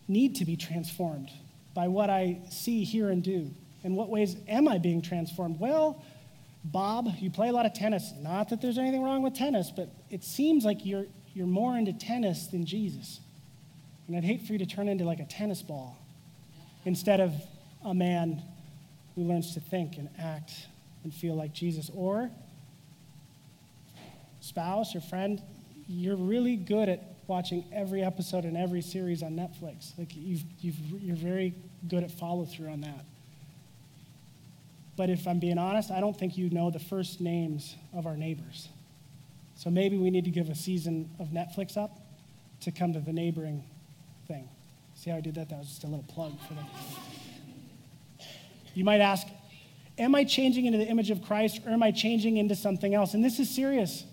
need 0.06 0.36
to 0.36 0.44
be 0.44 0.56
transformed 0.56 1.30
by 1.74 1.88
what 1.88 2.10
I 2.10 2.38
see, 2.48 2.84
hear, 2.84 3.10
and 3.10 3.24
do? 3.24 3.50
In 3.82 3.96
what 3.96 4.08
ways 4.08 4.36
am 4.46 4.68
I 4.68 4.78
being 4.78 5.02
transformed? 5.02 5.58
Well, 5.58 6.00
Bob, 6.64 7.08
you 7.18 7.30
play 7.30 7.48
a 7.48 7.52
lot 7.52 7.66
of 7.66 7.74
tennis. 7.74 8.12
Not 8.20 8.50
that 8.50 8.60
there's 8.60 8.78
anything 8.78 9.02
wrong 9.02 9.22
with 9.22 9.34
tennis, 9.34 9.72
but 9.74 9.88
it 10.10 10.22
seems 10.22 10.64
like 10.64 10.86
you're, 10.86 11.06
you're 11.34 11.46
more 11.46 11.76
into 11.76 11.92
tennis 11.92 12.46
than 12.46 12.64
Jesus. 12.64 13.20
And 14.06 14.16
I'd 14.16 14.24
hate 14.24 14.42
for 14.42 14.52
you 14.52 14.58
to 14.58 14.66
turn 14.66 14.88
into 14.88 15.04
like 15.04 15.20
a 15.20 15.24
tennis 15.24 15.62
ball 15.62 15.98
instead 16.84 17.20
of 17.20 17.34
a 17.84 17.94
man 17.94 18.42
who 19.14 19.22
learns 19.22 19.54
to 19.54 19.60
think 19.60 19.96
and 19.98 20.08
act 20.18 20.52
and 21.04 21.12
feel 21.12 21.34
like 21.34 21.52
Jesus. 21.52 21.90
Or, 21.94 22.30
spouse 24.40 24.94
or 24.94 25.00
friend, 25.00 25.42
you're 25.88 26.16
really 26.16 26.56
good 26.56 26.88
at 26.88 27.02
watching 27.26 27.64
every 27.72 28.02
episode 28.02 28.44
and 28.44 28.56
every 28.56 28.82
series 28.82 29.22
on 29.22 29.32
Netflix. 29.32 29.96
Like 29.98 30.10
you've, 30.14 30.44
you've, 30.60 30.76
you're 31.02 31.16
very 31.16 31.54
good 31.88 32.04
at 32.04 32.10
follow 32.10 32.44
through 32.44 32.68
on 32.68 32.82
that. 32.82 33.04
But 34.96 35.10
if 35.10 35.26
I'm 35.26 35.38
being 35.38 35.58
honest, 35.58 35.90
I 35.90 36.00
don't 36.00 36.16
think 36.16 36.36
you 36.36 36.50
know 36.50 36.70
the 36.70 36.78
first 36.78 37.20
names 37.20 37.76
of 37.94 38.06
our 38.06 38.16
neighbors. 38.16 38.68
So 39.54 39.70
maybe 39.70 39.96
we 39.96 40.10
need 40.10 40.24
to 40.24 40.30
give 40.30 40.48
a 40.48 40.54
season 40.54 41.10
of 41.18 41.28
Netflix 41.28 41.76
up 41.76 41.98
to 42.60 42.70
come 42.70 42.92
to 42.92 43.00
the 43.00 43.12
neighboring 43.12 43.64
thing. 44.26 44.48
See 44.94 45.10
how 45.10 45.16
I 45.16 45.20
did 45.20 45.34
that? 45.36 45.48
That 45.48 45.58
was 45.58 45.68
just 45.68 45.84
a 45.84 45.86
little 45.86 46.04
plug 46.08 46.38
for 46.46 46.54
them. 46.54 46.66
You 48.74 48.84
might 48.84 49.00
ask, 49.00 49.26
Am 49.98 50.14
I 50.14 50.24
changing 50.24 50.64
into 50.64 50.78
the 50.78 50.86
image 50.86 51.10
of 51.10 51.22
Christ 51.22 51.60
or 51.66 51.70
am 51.70 51.82
I 51.82 51.90
changing 51.90 52.38
into 52.38 52.56
something 52.56 52.94
else? 52.94 53.14
And 53.14 53.22
this 53.22 53.38
is 53.38 53.54
serious. 53.54 54.04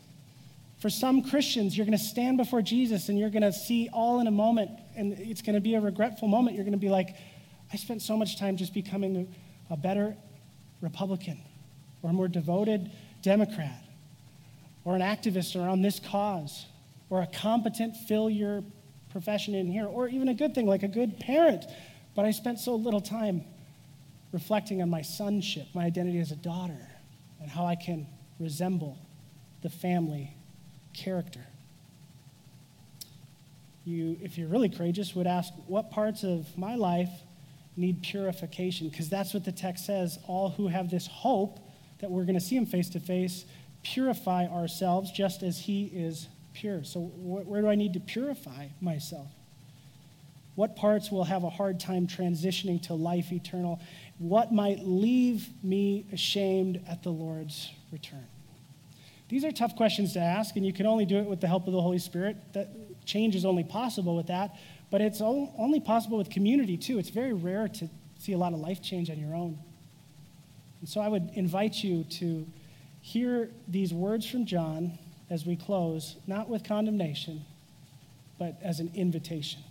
For 0.79 0.89
some 0.89 1.23
Christians, 1.23 1.75
you're 1.75 1.85
going 1.85 1.97
to 1.97 2.03
stand 2.03 2.37
before 2.37 2.61
Jesus 2.61 3.09
and 3.09 3.17
you're 3.17 3.29
going 3.29 3.43
to 3.43 3.53
see 3.53 3.89
all 3.91 4.19
in 4.19 4.27
a 4.27 4.31
moment, 4.31 4.71
and 4.95 5.13
it's 5.13 5.41
going 5.41 5.55
to 5.55 5.61
be 5.61 5.75
a 5.75 5.81
regretful 5.81 6.27
moment. 6.27 6.55
You're 6.55 6.65
going 6.65 6.73
to 6.73 6.77
be 6.77 6.89
like, 6.89 7.15
I 7.71 7.77
spent 7.77 8.01
so 8.01 8.17
much 8.17 8.37
time 8.37 8.57
just 8.57 8.73
becoming 8.73 9.33
a 9.69 9.77
better 9.77 10.15
Republican 10.81 11.39
or 12.01 12.09
a 12.09 12.13
more 12.13 12.27
devoted 12.27 12.91
Democrat 13.21 13.83
or 14.85 14.95
an 14.95 15.01
activist 15.01 15.55
around 15.55 15.81
this 15.81 15.99
cause 15.99 16.65
or 17.09 17.21
a 17.21 17.27
competent 17.27 17.95
fill 17.95 18.29
your 18.29 18.63
profession 19.09 19.55
in 19.55 19.67
here 19.67 19.85
or 19.85 20.07
even 20.07 20.29
a 20.29 20.33
good 20.33 20.53
thing 20.55 20.67
like 20.67 20.83
a 20.83 20.87
good 20.87 21.19
parent. 21.19 21.65
But 22.15 22.25
I 22.25 22.31
spent 22.31 22.59
so 22.59 22.75
little 22.75 23.01
time 23.01 23.43
reflecting 24.31 24.81
on 24.81 24.89
my 24.89 25.01
sonship, 25.01 25.67
my 25.73 25.85
identity 25.85 26.19
as 26.19 26.31
a 26.31 26.35
daughter, 26.35 26.87
and 27.41 27.49
how 27.49 27.65
I 27.65 27.75
can 27.75 28.07
resemble 28.39 28.97
the 29.61 29.69
family 29.69 30.35
character. 30.93 31.45
You, 33.85 34.17
if 34.21 34.37
you're 34.37 34.49
really 34.49 34.69
courageous, 34.69 35.15
would 35.15 35.27
ask, 35.27 35.51
what 35.65 35.89
parts 35.89 36.23
of 36.23 36.45
my 36.57 36.75
life 36.75 37.09
need 37.79 38.03
purification 38.03 38.89
because 38.89 39.09
that's 39.09 39.33
what 39.33 39.45
the 39.45 39.51
text 39.51 39.85
says. 39.85 40.19
All 40.27 40.49
who 40.49 40.67
have 40.67 40.91
this 40.91 41.07
hope 41.07 41.59
that 41.99 42.11
we're 42.11 42.23
going 42.23 42.35
to 42.35 42.41
see 42.41 42.55
him 42.55 42.65
face 42.65 42.89
to 42.89 42.99
face 42.99 43.45
purify 43.83 44.45
ourselves 44.47 45.11
just 45.11 45.41
as 45.41 45.59
he 45.59 45.85
is 45.85 46.27
pure. 46.53 46.83
So, 46.83 47.01
wh- 47.01 47.47
where 47.47 47.61
do 47.61 47.69
I 47.69 47.75
need 47.75 47.93
to 47.93 47.99
purify 47.99 48.67
myself? 48.81 49.27
What 50.55 50.75
parts 50.75 51.09
will 51.09 51.23
have 51.23 51.45
a 51.45 51.49
hard 51.49 51.79
time 51.79 52.05
transitioning 52.05 52.81
to 52.83 52.93
life 52.93 53.31
eternal? 53.31 53.79
What 54.17 54.51
might 54.53 54.79
leave 54.79 55.47
me 55.63 56.05
ashamed 56.11 56.81
at 56.87 57.03
the 57.03 57.11
Lord's 57.11 57.71
return? 57.91 58.27
These 59.29 59.45
are 59.45 59.51
tough 59.51 59.75
questions 59.75 60.13
to 60.13 60.19
ask, 60.19 60.57
and 60.57 60.65
you 60.65 60.73
can 60.73 60.85
only 60.85 61.05
do 61.05 61.17
it 61.17 61.25
with 61.25 61.39
the 61.39 61.47
help 61.47 61.67
of 61.67 61.73
the 61.73 61.81
Holy 61.81 61.99
Spirit. 61.99 62.35
That 62.53 63.05
change 63.05 63.35
is 63.35 63.45
only 63.45 63.63
possible 63.63 64.17
with 64.17 64.27
that. 64.27 64.55
But 64.91 65.01
it's 65.01 65.21
only 65.21 65.79
possible 65.79 66.17
with 66.17 66.29
community, 66.29 66.77
too. 66.77 66.97
It's 66.97 67.09
very 67.09 67.33
rare 67.33 67.67
to 67.67 67.89
see 68.17 68.33
a 68.33 68.37
lot 68.37 68.53
of 68.53 68.59
life 68.59 68.81
change 68.81 69.09
on 69.09 69.19
your 69.19 69.35
own. 69.35 69.59
And 70.79 70.89
so 70.89 70.99
I 71.01 71.07
would 71.07 71.29
invite 71.33 71.83
you 71.83 72.05
to 72.05 72.47
hear 73.01 73.49
these 73.67 73.93
words 73.93 74.25
from 74.25 74.45
John 74.45 74.97
as 75.29 75.45
we 75.45 75.55
close, 75.55 76.15
not 76.25 76.49
with 76.49 76.63
condemnation, 76.63 77.45
but 78.39 78.57
as 78.63 78.79
an 78.79 78.91
invitation. 78.95 79.61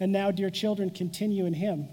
And 0.00 0.10
now, 0.10 0.30
dear 0.30 0.50
children, 0.50 0.90
continue 0.90 1.46
in 1.46 1.54
him, 1.54 1.88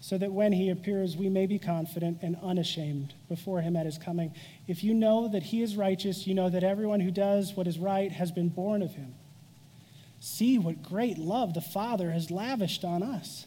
so 0.00 0.16
that 0.18 0.30
when 0.30 0.52
he 0.52 0.70
appears, 0.70 1.16
we 1.16 1.28
may 1.28 1.46
be 1.46 1.58
confident 1.58 2.18
and 2.22 2.36
unashamed 2.42 3.14
before 3.28 3.60
him 3.60 3.74
at 3.74 3.86
his 3.86 3.98
coming. 3.98 4.32
If 4.68 4.84
you 4.84 4.94
know 4.94 5.26
that 5.28 5.42
he 5.42 5.62
is 5.62 5.74
righteous, 5.76 6.26
you 6.26 6.34
know 6.34 6.48
that 6.48 6.62
everyone 6.62 7.00
who 7.00 7.10
does 7.10 7.54
what 7.56 7.66
is 7.66 7.78
right 7.78 8.12
has 8.12 8.30
been 8.30 8.50
born 8.50 8.82
of 8.82 8.92
him. 8.92 9.14
See 10.28 10.58
what 10.58 10.82
great 10.82 11.16
love 11.16 11.54
the 11.54 11.62
Father 11.62 12.10
has 12.10 12.30
lavished 12.30 12.84
on 12.84 13.02
us, 13.02 13.46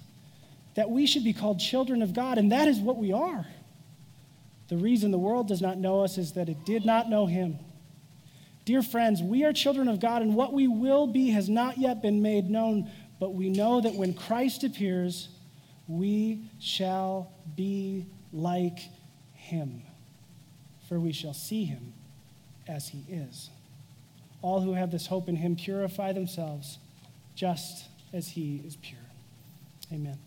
that 0.74 0.90
we 0.90 1.06
should 1.06 1.24
be 1.24 1.32
called 1.32 1.60
children 1.60 2.02
of 2.02 2.14
God, 2.14 2.40
and 2.40 2.52
that 2.52 2.68
is 2.68 2.80
what 2.80 2.98
we 2.98 3.14
are. 3.14 3.46
The 4.68 4.78
reason 4.78 5.12
the 5.12 5.20
world 5.20 5.48
does 5.48 5.62
not 5.62 5.78
know 5.78 6.04
us 6.04 6.18
is 6.18 6.34
that 6.34 6.50
it 6.50 6.66
did 6.66 6.84
not 6.84 7.08
know 7.08 7.28
Him. 7.28 7.60
Dear 8.66 8.82
friends, 8.82 9.22
we 9.22 9.46
are 9.46 9.54
children 9.54 9.88
of 9.88 10.00
God, 10.00 10.24
and 10.24 10.36
what 10.36 10.54
we 10.54 10.68
will 10.68 11.06
be 11.06 11.30
has 11.30 11.48
not 11.48 11.78
yet 11.78 12.02
been 12.02 12.24
made 12.24 12.50
known, 12.50 12.90
but 13.20 13.36
we 13.36 13.50
know 13.50 13.80
that 13.80 13.94
when 13.94 14.14
Christ 14.14 14.64
appears, 14.64 15.30
we 15.88 16.50
shall 16.60 17.32
be 17.56 18.08
like 18.34 18.80
Him, 19.34 19.84
for 20.90 21.00
we 21.00 21.14
shall 21.14 21.36
see 21.36 21.64
Him 21.64 21.94
as 22.68 22.88
He 22.88 23.06
is. 23.08 23.52
All 24.42 24.62
who 24.62 24.74
have 24.74 24.92
this 24.92 25.08
hope 25.08 25.30
in 25.30 25.36
him 25.36 25.56
purify 25.56 26.14
themselves 26.14 26.80
just 27.36 27.86
as 28.14 28.30
he 28.30 28.62
is 28.66 28.76
pure. 28.76 29.00
Amen. 29.92 30.18